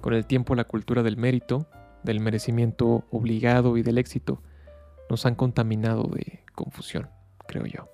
Con 0.00 0.14
el 0.14 0.26
tiempo 0.26 0.54
la 0.54 0.64
cultura 0.64 1.02
del 1.02 1.16
mérito, 1.16 1.66
del 2.02 2.20
merecimiento 2.20 3.04
obligado 3.10 3.76
y 3.76 3.82
del 3.82 3.98
éxito 3.98 4.42
nos 5.10 5.26
han 5.26 5.34
contaminado 5.34 6.04
de 6.04 6.44
confusión, 6.54 7.08
creo 7.46 7.66
yo. 7.66 7.88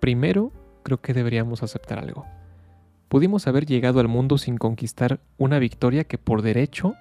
Primero, 0.00 0.52
creo 0.82 1.00
que 1.00 1.14
deberíamos 1.14 1.62
aceptar 1.62 1.98
algo. 1.98 2.26
Pudimos 3.08 3.46
haber 3.46 3.66
llegado 3.66 4.00
al 4.00 4.08
mundo 4.08 4.38
sin 4.38 4.58
conquistar 4.58 5.20
una 5.38 5.58
victoria 5.58 6.04
que 6.04 6.18
por 6.18 6.42
derecho 6.42 6.94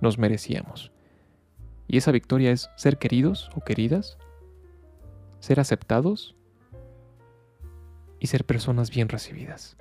nos 0.00 0.18
merecíamos. 0.18 0.92
Y 1.86 1.98
esa 1.98 2.10
victoria 2.10 2.52
es 2.52 2.70
ser 2.76 2.98
queridos 2.98 3.50
o 3.54 3.60
queridas, 3.60 4.18
ser 5.40 5.60
aceptados 5.60 6.36
y 8.18 8.28
ser 8.28 8.44
personas 8.44 8.90
bien 8.90 9.08
recibidas. 9.08 9.76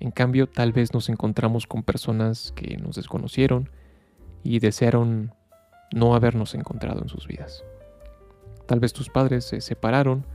En 0.00 0.10
cambio, 0.10 0.48
tal 0.48 0.72
vez 0.72 0.94
nos 0.94 1.08
encontramos 1.08 1.66
con 1.66 1.82
personas 1.82 2.52
que 2.54 2.76
nos 2.76 2.96
desconocieron 2.96 3.70
y 4.44 4.60
desearon 4.60 5.34
no 5.92 6.14
habernos 6.14 6.54
encontrado 6.54 7.02
en 7.02 7.08
sus 7.08 7.26
vidas. 7.26 7.64
Tal 8.66 8.80
vez 8.80 8.92
tus 8.92 9.08
padres 9.08 9.44
se 9.44 9.60
separaron 9.60 10.26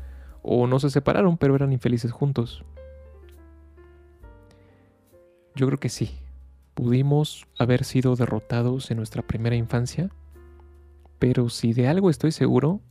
o 0.41 0.67
no 0.67 0.79
se 0.79 0.89
separaron 0.89 1.37
pero 1.37 1.55
eran 1.55 1.71
infelices 1.71 2.11
juntos. 2.11 2.65
Yo 5.55 5.67
creo 5.67 5.79
que 5.79 5.89
sí, 5.89 6.11
pudimos 6.73 7.47
haber 7.57 7.83
sido 7.83 8.15
derrotados 8.15 8.89
en 8.91 8.97
nuestra 8.97 9.21
primera 9.21 9.55
infancia, 9.55 10.09
pero 11.19 11.47
si 11.49 11.73
de 11.73 11.87
algo 11.87 12.09
estoy 12.09 12.31
seguro, 12.31 12.81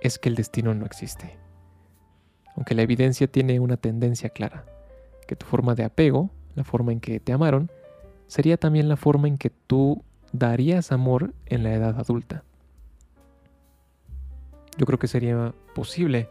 es 0.00 0.18
que 0.18 0.28
el 0.28 0.34
destino 0.34 0.74
no 0.74 0.84
existe. 0.84 1.38
Aunque 2.56 2.74
la 2.74 2.82
evidencia 2.82 3.26
tiene 3.26 3.60
una 3.60 3.76
tendencia 3.76 4.28
clara, 4.28 4.66
que 5.26 5.36
tu 5.36 5.46
forma 5.46 5.74
de 5.74 5.84
apego, 5.84 6.30
la 6.54 6.64
forma 6.64 6.92
en 6.92 7.00
que 7.00 7.20
te 7.20 7.32
amaron, 7.32 7.70
sería 8.26 8.56
también 8.56 8.88
la 8.88 8.96
forma 8.96 9.28
en 9.28 9.38
que 9.38 9.50
tú 9.50 10.02
darías 10.32 10.92
amor 10.92 11.34
en 11.46 11.62
la 11.62 11.72
edad 11.74 11.98
adulta. 11.98 12.44
Yo 14.76 14.86
creo 14.86 14.98
que 14.98 15.08
sería 15.08 15.54
posible 15.74 16.28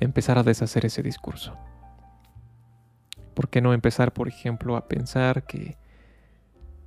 empezar 0.00 0.38
a 0.38 0.42
deshacer 0.42 0.86
ese 0.86 1.02
discurso. 1.02 1.56
¿Por 3.34 3.48
qué 3.48 3.60
no 3.60 3.72
empezar, 3.72 4.12
por 4.12 4.28
ejemplo, 4.28 4.76
a 4.76 4.88
pensar 4.88 5.44
que 5.44 5.76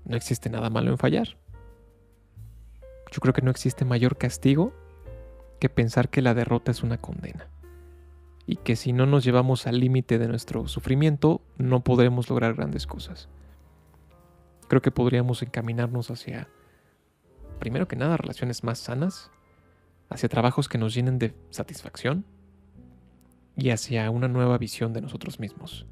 no 0.03 0.17
existe 0.17 0.49
nada 0.49 0.69
malo 0.69 0.91
en 0.91 0.97
fallar? 0.97 1.37
Yo 3.11 3.19
creo 3.21 3.33
que 3.33 3.41
no 3.41 3.51
existe 3.51 3.85
mayor 3.85 4.17
castigo 4.17 4.73
que 5.59 5.69
pensar 5.69 6.09
que 6.09 6.21
la 6.21 6.33
derrota 6.33 6.71
es 6.71 6.83
una 6.83 6.97
condena 6.97 7.47
y 8.45 8.57
que 8.57 8.75
si 8.75 8.93
no 8.93 9.05
nos 9.05 9.23
llevamos 9.23 9.67
al 9.67 9.79
límite 9.79 10.19
de 10.19 10.27
nuestro 10.27 10.67
sufrimiento 10.67 11.41
no 11.57 11.83
podremos 11.83 12.29
lograr 12.29 12.55
grandes 12.55 12.87
cosas. 12.87 13.29
Creo 14.67 14.81
que 14.81 14.91
podríamos 14.91 15.41
encaminarnos 15.41 16.11
hacia, 16.11 16.49
primero 17.59 17.87
que 17.87 17.95
nada, 17.95 18.17
relaciones 18.17 18.63
más 18.63 18.79
sanas, 18.79 19.31
hacia 20.09 20.29
trabajos 20.29 20.67
que 20.67 20.77
nos 20.77 20.93
llenen 20.93 21.19
de 21.19 21.35
satisfacción 21.49 22.25
y 23.55 23.69
hacia 23.69 24.09
una 24.09 24.27
nueva 24.27 24.57
visión 24.57 24.93
de 24.93 25.01
nosotros 25.01 25.39
mismos. 25.39 25.85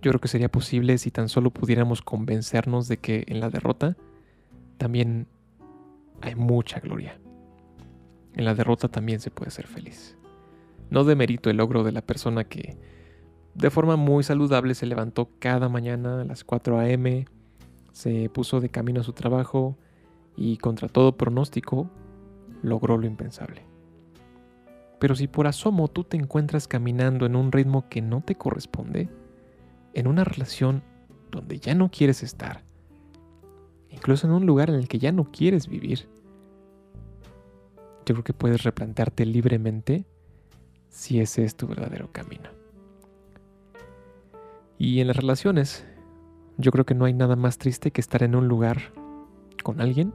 Yo 0.00 0.12
creo 0.12 0.20
que 0.20 0.28
sería 0.28 0.48
posible 0.48 0.96
si 0.98 1.10
tan 1.10 1.28
solo 1.28 1.50
pudiéramos 1.50 2.02
convencernos 2.02 2.86
de 2.86 2.98
que 2.98 3.24
en 3.26 3.40
la 3.40 3.50
derrota 3.50 3.96
también 4.76 5.26
hay 6.20 6.36
mucha 6.36 6.78
gloria. 6.78 7.18
En 8.34 8.44
la 8.44 8.54
derrota 8.54 8.88
también 8.88 9.18
se 9.18 9.32
puede 9.32 9.50
ser 9.50 9.66
feliz. 9.66 10.16
No 10.90 11.04
demerito 11.04 11.50
el 11.50 11.58
logro 11.58 11.84
de 11.84 11.92
la 11.92 12.02
persona 12.02 12.44
que 12.44 12.78
de 13.54 13.70
forma 13.70 13.96
muy 13.96 14.22
saludable 14.22 14.74
se 14.74 14.86
levantó 14.86 15.30
cada 15.38 15.68
mañana 15.68 16.20
a 16.20 16.24
las 16.24 16.44
4 16.44 16.78
a.m., 16.78 17.26
se 17.92 18.30
puso 18.30 18.60
de 18.60 18.68
camino 18.68 19.00
a 19.00 19.04
su 19.04 19.12
trabajo 19.12 19.76
y 20.36 20.58
contra 20.58 20.88
todo 20.88 21.16
pronóstico 21.16 21.90
logró 22.62 22.96
lo 22.96 23.06
impensable. 23.06 23.62
Pero 25.00 25.16
si 25.16 25.26
por 25.26 25.46
asomo 25.46 25.88
tú 25.88 26.04
te 26.04 26.16
encuentras 26.16 26.68
caminando 26.68 27.26
en 27.26 27.34
un 27.34 27.50
ritmo 27.50 27.88
que 27.88 28.00
no 28.00 28.20
te 28.20 28.36
corresponde, 28.36 29.08
en 29.94 30.06
una 30.06 30.22
relación 30.22 30.82
donde 31.32 31.58
ya 31.58 31.74
no 31.74 31.90
quieres 31.90 32.22
estar, 32.22 32.62
incluso 33.90 34.28
en 34.28 34.32
un 34.32 34.46
lugar 34.46 34.70
en 34.70 34.76
el 34.76 34.86
que 34.86 35.00
ya 35.00 35.10
no 35.10 35.30
quieres 35.32 35.66
vivir, 35.66 36.08
yo 38.06 38.14
creo 38.14 38.24
que 38.24 38.32
puedes 38.32 38.62
replantearte 38.62 39.26
libremente 39.26 40.06
si 40.88 41.20
ese 41.20 41.44
es 41.44 41.56
tu 41.56 41.66
verdadero 41.66 42.10
camino. 42.12 42.50
Y 44.78 45.00
en 45.00 45.08
las 45.08 45.16
relaciones, 45.16 45.84
yo 46.56 46.70
creo 46.70 46.86
que 46.86 46.94
no 46.94 47.04
hay 47.04 47.12
nada 47.12 47.36
más 47.36 47.58
triste 47.58 47.90
que 47.90 48.00
estar 48.00 48.22
en 48.22 48.34
un 48.34 48.48
lugar 48.48 48.92
con 49.62 49.80
alguien 49.80 50.12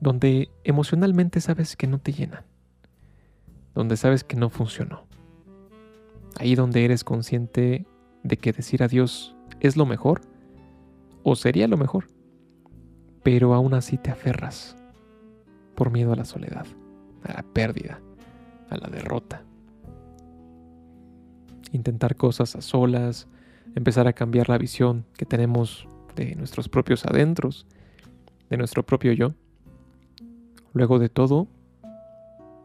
donde 0.00 0.50
emocionalmente 0.64 1.40
sabes 1.40 1.76
que 1.76 1.86
no 1.86 1.98
te 1.98 2.12
llenan, 2.12 2.44
donde 3.74 3.96
sabes 3.96 4.24
que 4.24 4.36
no 4.36 4.50
funcionó. 4.50 5.06
Ahí 6.38 6.54
donde 6.54 6.84
eres 6.84 7.04
consciente 7.04 7.86
de 8.24 8.36
que 8.36 8.52
decir 8.52 8.82
adiós 8.82 9.36
es 9.60 9.76
lo 9.76 9.86
mejor 9.86 10.20
o 11.22 11.36
sería 11.36 11.68
lo 11.68 11.76
mejor, 11.76 12.08
pero 13.22 13.54
aún 13.54 13.74
así 13.74 13.96
te 13.96 14.10
aferras 14.10 14.76
por 15.76 15.90
miedo 15.90 16.12
a 16.12 16.16
la 16.16 16.24
soledad, 16.24 16.66
a 17.22 17.34
la 17.34 17.42
pérdida, 17.42 18.00
a 18.70 18.76
la 18.76 18.88
derrota 18.88 19.44
intentar 21.72 22.16
cosas 22.16 22.54
a 22.54 22.62
solas, 22.62 23.26
empezar 23.74 24.06
a 24.06 24.12
cambiar 24.12 24.48
la 24.48 24.58
visión 24.58 25.04
que 25.16 25.26
tenemos 25.26 25.88
de 26.14 26.36
nuestros 26.36 26.68
propios 26.68 27.04
adentros, 27.06 27.66
de 28.50 28.58
nuestro 28.58 28.84
propio 28.84 29.12
yo. 29.12 29.32
Luego 30.74 30.98
de 30.98 31.08
todo, 31.08 31.48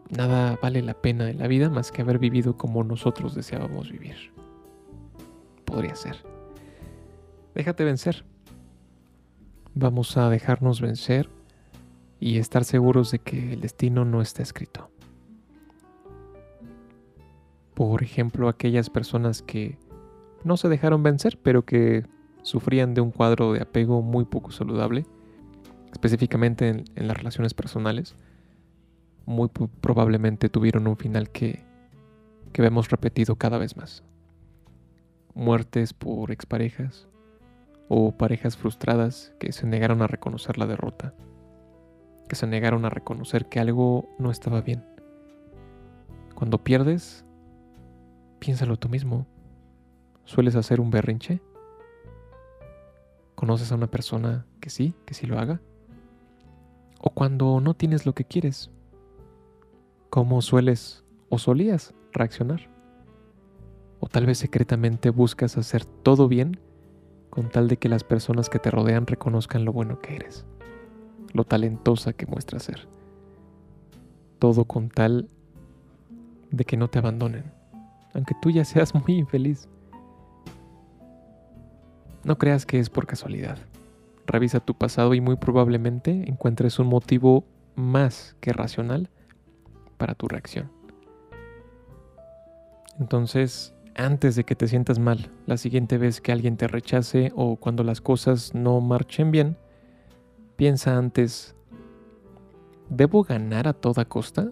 nada 0.10 0.58
vale 0.62 0.82
la 0.82 0.94
pena 0.94 1.30
en 1.30 1.40
la 1.40 1.48
vida 1.48 1.70
más 1.70 1.92
que 1.92 2.02
haber 2.02 2.20
vivido 2.20 2.58
como 2.58 2.84
nosotros 2.84 3.34
deseábamos 3.34 3.92
vivir. 3.92 4.32
Podría 5.66 5.96
ser. 5.96 6.18
Déjate 7.56 7.84
vencer. 7.84 8.24
Vamos 9.74 10.18
a 10.18 10.30
dejarnos 10.30 10.82
vencer 10.82 11.30
y 12.20 12.38
estar 12.38 12.66
seguros 12.66 13.12
de 13.12 13.20
que 13.20 13.54
el 13.54 13.62
destino 13.62 14.06
no 14.06 14.22
está 14.22 14.42
escrito 14.42 14.90
por 17.78 18.02
ejemplo, 18.02 18.50
aquellas 18.50 18.90
personas 18.90 19.44
que 19.44 19.78
no 20.44 20.58
se 20.58 20.68
dejaron 20.68 21.04
vencer, 21.04 21.38
pero 21.44 21.64
que 21.64 22.08
sufrían 22.42 22.96
de 22.96 23.02
un 23.02 23.12
cuadro 23.12 23.54
de 23.54 23.62
apego 23.62 24.02
muy 24.02 24.26
poco 24.26 24.50
saludable, 24.50 25.06
específicamente 25.92 26.70
en, 26.70 27.08
las 27.08 27.16
relaciones 27.16 27.54
personales, 27.54 28.16
muy 29.28 29.50
probablemente 29.80 30.50
tuvieron 30.50 30.88
un 30.88 30.98
final 30.98 31.30
que, 31.30 31.64
que 32.52 32.64
vemos 32.64 32.90
repetido 32.90 33.36
cada 33.36 33.60
vez 33.60 33.78
más. 33.78 34.04
Muertes 35.36 35.94
por 35.94 36.32
exparejas 36.32 37.08
o 37.90 38.12
parejas 38.12 38.58
frustradas 38.58 39.36
que 39.40 39.52
se 39.52 39.68
negaron 39.68 40.02
a 40.02 40.08
reconocer 40.08 40.58
la 40.58 40.66
derrota, 40.66 41.14
que 42.28 42.36
se 42.36 42.48
negaron 42.48 42.86
a 42.86 42.90
reconocer 42.90 43.46
que 43.46 43.60
algo 43.60 44.10
no 44.18 44.32
estaba 44.32 44.62
bien. 44.62 44.84
Cuando 46.34 46.64
pierdes, 46.64 47.24
Piénsalo 48.48 48.78
tú 48.78 48.88
mismo. 48.88 49.28
¿Sueles 50.24 50.56
hacer 50.56 50.80
un 50.80 50.90
berrinche? 50.90 51.42
¿Conoces 53.36 53.74
a 53.74 53.76
una 53.76 53.88
persona 53.88 54.46
que 54.62 54.70
sí, 54.70 54.96
que 55.06 55.14
sí 55.14 55.28
lo 55.28 55.38
haga? 55.38 55.60
¿O 57.02 57.10
cuando 57.10 57.60
no 57.60 57.74
tienes 57.74 58.06
lo 58.06 58.14
que 58.14 58.24
quieres? 58.24 58.72
¿Cómo 60.10 60.42
sueles 60.42 61.04
o 61.28 61.40
solías 61.40 61.94
reaccionar? 62.14 62.70
¿O 64.00 64.08
tal 64.08 64.26
vez 64.26 64.38
secretamente 64.38 65.10
buscas 65.10 65.58
hacer 65.58 65.84
todo 65.84 66.30
bien 66.30 66.58
con 67.30 67.50
tal 67.50 67.68
de 67.68 67.76
que 67.76 67.90
las 67.90 68.06
personas 68.06 68.50
que 68.50 68.60
te 68.60 68.72
rodean 68.72 69.08
reconozcan 69.08 69.66
lo 69.66 69.74
bueno 69.74 70.00
que 70.00 70.16
eres, 70.16 70.46
lo 71.34 71.44
talentosa 71.44 72.14
que 72.14 72.28
muestras 72.28 72.64
ser? 72.64 72.88
Todo 74.40 74.64
con 74.64 74.88
tal 74.88 75.28
de 76.52 76.64
que 76.64 76.78
no 76.78 76.88
te 76.88 77.00
abandonen 77.00 77.57
aunque 78.14 78.36
tú 78.42 78.50
ya 78.50 78.66
seas 78.66 78.94
muy 79.08 79.18
infeliz. 79.18 79.68
No 82.24 82.38
creas 82.38 82.66
que 82.66 82.80
es 82.80 82.90
por 82.90 83.08
casualidad. 83.08 83.58
Revisa 84.26 84.60
tu 84.60 84.74
pasado 84.74 85.14
y 85.14 85.22
muy 85.22 85.38
probablemente 85.38 86.12
encuentres 86.28 86.80
un 86.80 86.88
motivo 86.88 87.46
más 87.76 88.36
que 88.42 88.52
racional 88.52 89.10
para 89.98 90.16
tu 90.16 90.28
reacción. 90.28 90.70
Entonces, 93.00 93.74
antes 93.96 94.36
de 94.36 94.44
que 94.44 94.56
te 94.56 94.68
sientas 94.68 95.00
mal 95.00 95.32
la 95.46 95.58
siguiente 95.58 95.98
vez 95.98 96.20
que 96.20 96.32
alguien 96.32 96.58
te 96.58 96.68
rechace 96.68 97.32
o 97.36 97.56
cuando 97.56 97.84
las 97.84 98.02
cosas 98.02 98.54
no 98.54 98.82
marchen 98.82 99.32
bien, 99.32 99.58
piensa 100.56 100.98
antes, 100.98 101.56
¿debo 102.90 103.24
ganar 103.24 103.68
a 103.68 103.74
toda 103.74 104.06
costa? 104.06 104.52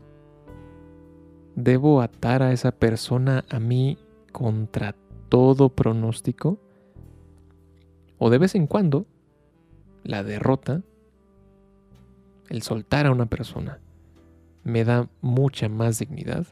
¿Debo 1.55 2.01
atar 2.01 2.43
a 2.43 2.51
esa 2.51 2.71
persona 2.71 3.45
a 3.49 3.59
mí 3.59 3.97
contra 4.31 4.95
todo 5.29 5.69
pronóstico? 5.69 6.59
¿O 8.17 8.29
de 8.29 8.37
vez 8.37 8.55
en 8.55 8.67
cuando 8.67 9.05
la 10.03 10.23
derrota, 10.23 10.81
el 12.49 12.61
soltar 12.61 13.07
a 13.07 13.11
una 13.11 13.25
persona, 13.25 13.79
me 14.63 14.83
da 14.83 15.09
mucha 15.21 15.69
más 15.69 15.99
dignidad 15.99 16.45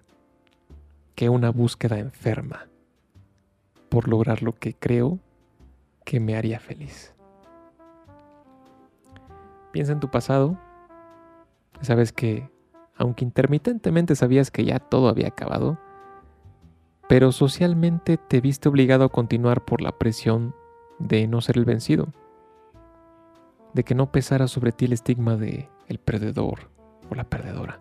que 1.15 1.29
una 1.29 1.51
búsqueda 1.51 1.99
enferma 1.99 2.67
por 3.89 4.07
lograr 4.07 4.41
lo 4.41 4.53
que 4.53 4.73
creo 4.73 5.19
que 6.03 6.19
me 6.19 6.35
haría 6.35 6.59
feliz. 6.59 7.13
Piensa 9.71 9.91
en 9.91 9.99
tu 9.99 10.09
pasado. 10.09 10.57
Sabes 11.81 12.11
que, 12.11 12.49
aunque 12.95 13.25
intermitentemente 13.25 14.15
sabías 14.15 14.51
que 14.51 14.65
ya 14.65 14.79
todo 14.79 15.10
había 15.10 15.27
acabado, 15.27 15.79
pero 17.08 17.32
socialmente 17.32 18.17
te 18.17 18.41
viste 18.41 18.69
obligado 18.69 19.06
a 19.06 19.10
continuar 19.10 19.65
por 19.65 19.82
la 19.82 19.97
presión 19.97 20.56
de 20.99 21.27
no 21.27 21.41
ser 21.41 21.58
el 21.58 21.65
vencido, 21.65 22.08
de 23.73 23.84
que 23.84 23.95
no 23.95 24.12
pesara 24.12 24.47
sobre 24.47 24.71
ti 24.71 24.86
el 24.86 24.93
estigma 24.93 25.36
de 25.36 25.69
el 25.88 25.99
perdedor 25.99 26.69
o 27.10 27.15
la 27.15 27.23
perdedora. 27.23 27.79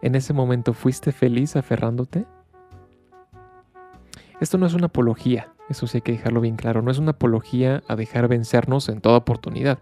¿En 0.00 0.14
ese 0.14 0.32
momento 0.32 0.74
fuiste 0.74 1.12
feliz 1.12 1.56
aferrándote? 1.56 2.26
Esto 4.40 4.58
no 4.58 4.66
es 4.66 4.74
una 4.74 4.86
apología, 4.86 5.52
eso 5.68 5.86
sí 5.86 5.98
hay 5.98 6.02
que 6.02 6.12
dejarlo 6.12 6.40
bien 6.40 6.56
claro, 6.56 6.82
no 6.82 6.90
es 6.90 6.98
una 6.98 7.12
apología 7.12 7.82
a 7.88 7.96
dejar 7.96 8.28
vencernos 8.28 8.88
en 8.88 9.00
toda 9.00 9.18
oportunidad 9.18 9.78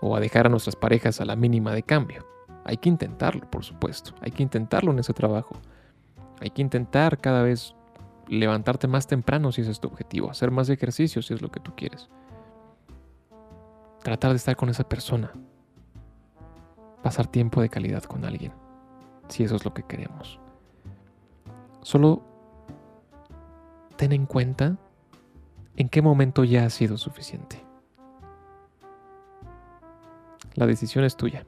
o 0.00 0.16
a 0.16 0.20
dejar 0.20 0.46
a 0.46 0.50
nuestras 0.50 0.76
parejas 0.76 1.20
a 1.20 1.24
la 1.24 1.36
mínima 1.36 1.72
de 1.72 1.82
cambio. 1.82 2.26
Hay 2.68 2.76
que 2.76 2.90
intentarlo, 2.90 3.50
por 3.50 3.64
supuesto, 3.64 4.12
hay 4.20 4.30
que 4.30 4.42
intentarlo 4.42 4.92
en 4.92 4.98
ese 4.98 5.14
trabajo. 5.14 5.56
Hay 6.38 6.50
que 6.50 6.60
intentar 6.60 7.16
cada 7.16 7.42
vez 7.42 7.74
levantarte 8.26 8.86
más 8.86 9.06
temprano 9.06 9.52
si 9.52 9.62
ese 9.62 9.70
es 9.70 9.80
tu 9.80 9.88
objetivo, 9.88 10.30
hacer 10.30 10.50
más 10.50 10.68
ejercicio 10.68 11.22
si 11.22 11.32
es 11.32 11.40
lo 11.40 11.50
que 11.50 11.60
tú 11.60 11.72
quieres. 11.74 12.10
Tratar 14.02 14.32
de 14.32 14.36
estar 14.36 14.54
con 14.54 14.68
esa 14.68 14.86
persona, 14.86 15.32
pasar 17.02 17.26
tiempo 17.26 17.62
de 17.62 17.70
calidad 17.70 18.02
con 18.02 18.26
alguien, 18.26 18.52
si 19.28 19.44
eso 19.44 19.56
es 19.56 19.64
lo 19.64 19.72
que 19.72 19.84
queremos. 19.84 20.38
Solo 21.80 22.22
ten 23.96 24.12
en 24.12 24.26
cuenta 24.26 24.76
en 25.74 25.88
qué 25.88 26.02
momento 26.02 26.44
ya 26.44 26.66
ha 26.66 26.70
sido 26.70 26.98
suficiente. 26.98 27.64
La 30.54 30.66
decisión 30.66 31.06
es 31.06 31.16
tuya. 31.16 31.46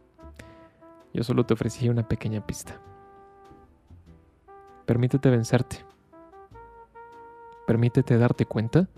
Yo 1.12 1.25
solo 1.25 1.44
te 1.44 1.55
ofrecí 1.55 1.88
una 1.88 2.07
pequeña 2.07 2.46
pista. 2.46 2.81
Permítete 4.87 5.31
vencerte. 5.31 5.85
Permítete 7.66 8.18
darte 8.18 8.46
cuenta 8.46 8.88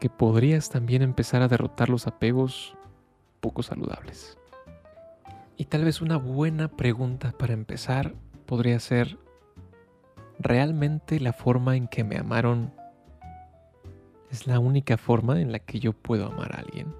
que 0.00 0.08
podrías 0.08 0.70
también 0.70 1.02
empezar 1.02 1.42
a 1.42 1.48
derrotar 1.48 1.88
los 1.88 2.06
apegos 2.06 2.76
poco 3.40 3.62
saludables. 3.62 4.38
Y 5.56 5.64
tal 5.64 5.84
vez 5.84 6.00
una 6.00 6.16
buena 6.16 6.68
pregunta 6.68 7.32
para 7.32 7.52
empezar 7.52 8.14
podría 8.46 8.78
ser, 8.78 9.18
¿realmente 10.38 11.18
la 11.20 11.32
forma 11.32 11.76
en 11.76 11.88
que 11.88 12.04
me 12.04 12.16
amaron 12.16 12.72
es 14.30 14.46
la 14.46 14.60
única 14.60 14.96
forma 14.96 15.40
en 15.40 15.50
la 15.50 15.58
que 15.58 15.80
yo 15.80 15.92
puedo 15.92 16.26
amar 16.26 16.54
a 16.54 16.60
alguien? 16.60 16.94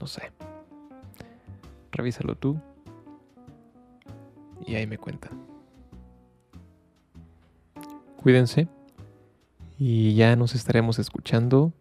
No 0.00 0.06
sé. 0.06 0.32
Revísalo 1.92 2.34
tú 2.34 2.58
y 4.66 4.74
ahí 4.74 4.86
me 4.86 4.98
cuentan. 4.98 5.32
Cuídense 8.16 8.68
y 9.78 10.14
ya 10.14 10.36
nos 10.36 10.54
estaremos 10.54 10.98
escuchando 10.98 11.72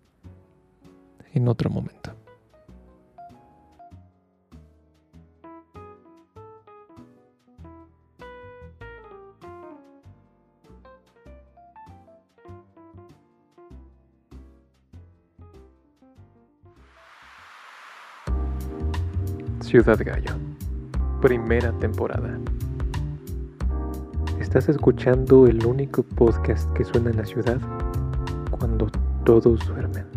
en 1.33 1.47
otro 1.47 1.69
momento. 1.69 2.13
Ciudad 19.69 19.99
Gallo, 20.03 20.31
primera 21.21 21.71
temporada. 21.77 22.39
Estás 24.39 24.67
escuchando 24.67 25.45
el 25.45 25.63
único 25.63 26.01
podcast 26.01 26.67
que 26.73 26.83
suena 26.83 27.11
en 27.11 27.17
la 27.17 27.25
ciudad 27.25 27.59
cuando 28.49 28.87
todos 29.25 29.67
duermen. 29.67 30.08